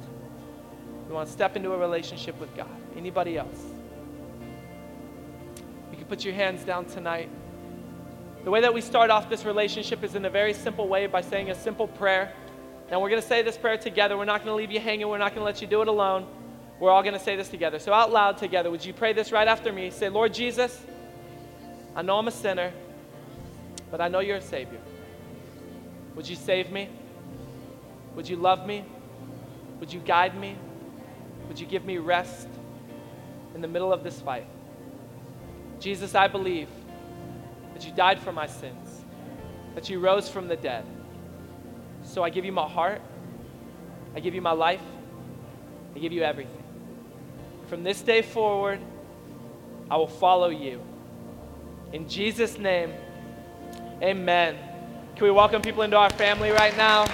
You 1.07 1.15
want 1.15 1.27
to 1.27 1.33
step 1.33 1.55
into 1.55 1.73
a 1.73 1.77
relationship 1.77 2.39
with 2.39 2.55
God. 2.55 2.69
Anybody 2.95 3.35
else? 3.35 3.63
You 5.89 5.97
can 5.97 6.05
put 6.05 6.23
your 6.23 6.35
hands 6.35 6.63
down 6.63 6.85
tonight. 6.85 7.31
The 8.43 8.51
way 8.51 8.61
that 8.61 8.73
we 8.75 8.81
start 8.81 9.09
off 9.09 9.27
this 9.27 9.43
relationship 9.43 10.03
is 10.03 10.13
in 10.13 10.23
a 10.25 10.29
very 10.29 10.53
simple 10.53 10.87
way 10.87 11.07
by 11.07 11.21
saying 11.21 11.49
a 11.49 11.55
simple 11.55 11.87
prayer. 11.87 12.31
Now 12.89 13.01
we're 13.01 13.09
going 13.09 13.21
to 13.21 13.27
say 13.27 13.41
this 13.41 13.57
prayer 13.57 13.77
together. 13.77 14.17
We're 14.17 14.25
not 14.25 14.43
going 14.43 14.51
to 14.51 14.55
leave 14.55 14.71
you 14.71 14.79
hanging. 14.79 15.07
We're 15.07 15.17
not 15.17 15.35
going 15.35 15.41
to 15.41 15.45
let 15.45 15.61
you 15.61 15.67
do 15.67 15.81
it 15.81 15.87
alone. 15.87 16.25
We're 16.79 16.91
all 16.91 17.01
going 17.01 17.15
to 17.15 17.19
say 17.19 17.35
this 17.35 17.49
together. 17.49 17.79
So 17.79 17.91
out 17.91 18.11
loud 18.11 18.37
together, 18.37 18.69
would 18.71 18.85
you 18.85 18.93
pray 18.93 19.13
this 19.13 19.31
right 19.31 19.47
after 19.47 19.73
me? 19.73 19.89
Say, 19.89 20.09
Lord 20.09 20.33
Jesus, 20.33 20.79
I 21.95 22.01
know 22.01 22.17
I'm 22.17 22.27
a 22.27 22.31
sinner, 22.31 22.71
but 23.89 23.99
I 23.99 24.07
know 24.07 24.19
you're 24.19 24.37
a 24.37 24.41
Savior. 24.41 24.79
Would 26.15 26.29
you 26.29 26.35
save 26.35 26.71
me? 26.71 26.89
Would 28.15 28.29
you 28.29 28.35
love 28.35 28.65
me? 28.65 28.85
Would 29.79 29.91
you 29.91 29.99
guide 29.99 30.39
me? 30.39 30.55
Would 31.47 31.59
you 31.59 31.65
give 31.65 31.85
me 31.85 31.97
rest 31.97 32.47
in 33.55 33.61
the 33.61 33.67
middle 33.67 33.91
of 33.91 34.03
this 34.03 34.21
fight? 34.21 34.47
Jesus, 35.79 36.15
I 36.15 36.27
believe 36.27 36.69
that 37.73 37.85
you 37.85 37.91
died 37.91 38.19
for 38.19 38.31
my 38.31 38.47
sins, 38.47 39.03
that 39.75 39.89
you 39.89 39.99
rose 39.99 40.27
from 40.29 40.47
the 40.47 40.55
dead. 40.55 40.85
So 42.07 42.23
I 42.23 42.29
give 42.29 42.45
you 42.45 42.53
my 42.53 42.67
heart, 42.67 43.01
I 44.15 44.21
give 44.21 44.33
you 44.33 44.41
my 44.41 44.53
life, 44.53 44.81
I 45.93 45.99
give 45.99 46.13
you 46.13 46.23
everything. 46.23 46.63
From 47.67 47.83
this 47.83 48.01
day 48.01 48.21
forward, 48.21 48.79
I 49.91 49.97
will 49.97 50.07
follow 50.07 50.49
you. 50.49 50.81
In 51.91 52.07
Jesus' 52.07 52.57
name, 52.57 52.93
amen. 54.01 54.55
Can 55.15 55.23
we 55.25 55.31
welcome 55.31 55.61
people 55.61 55.83
into 55.83 55.97
our 55.97 56.09
family 56.11 56.51
right 56.51 56.75
now? 56.77 57.05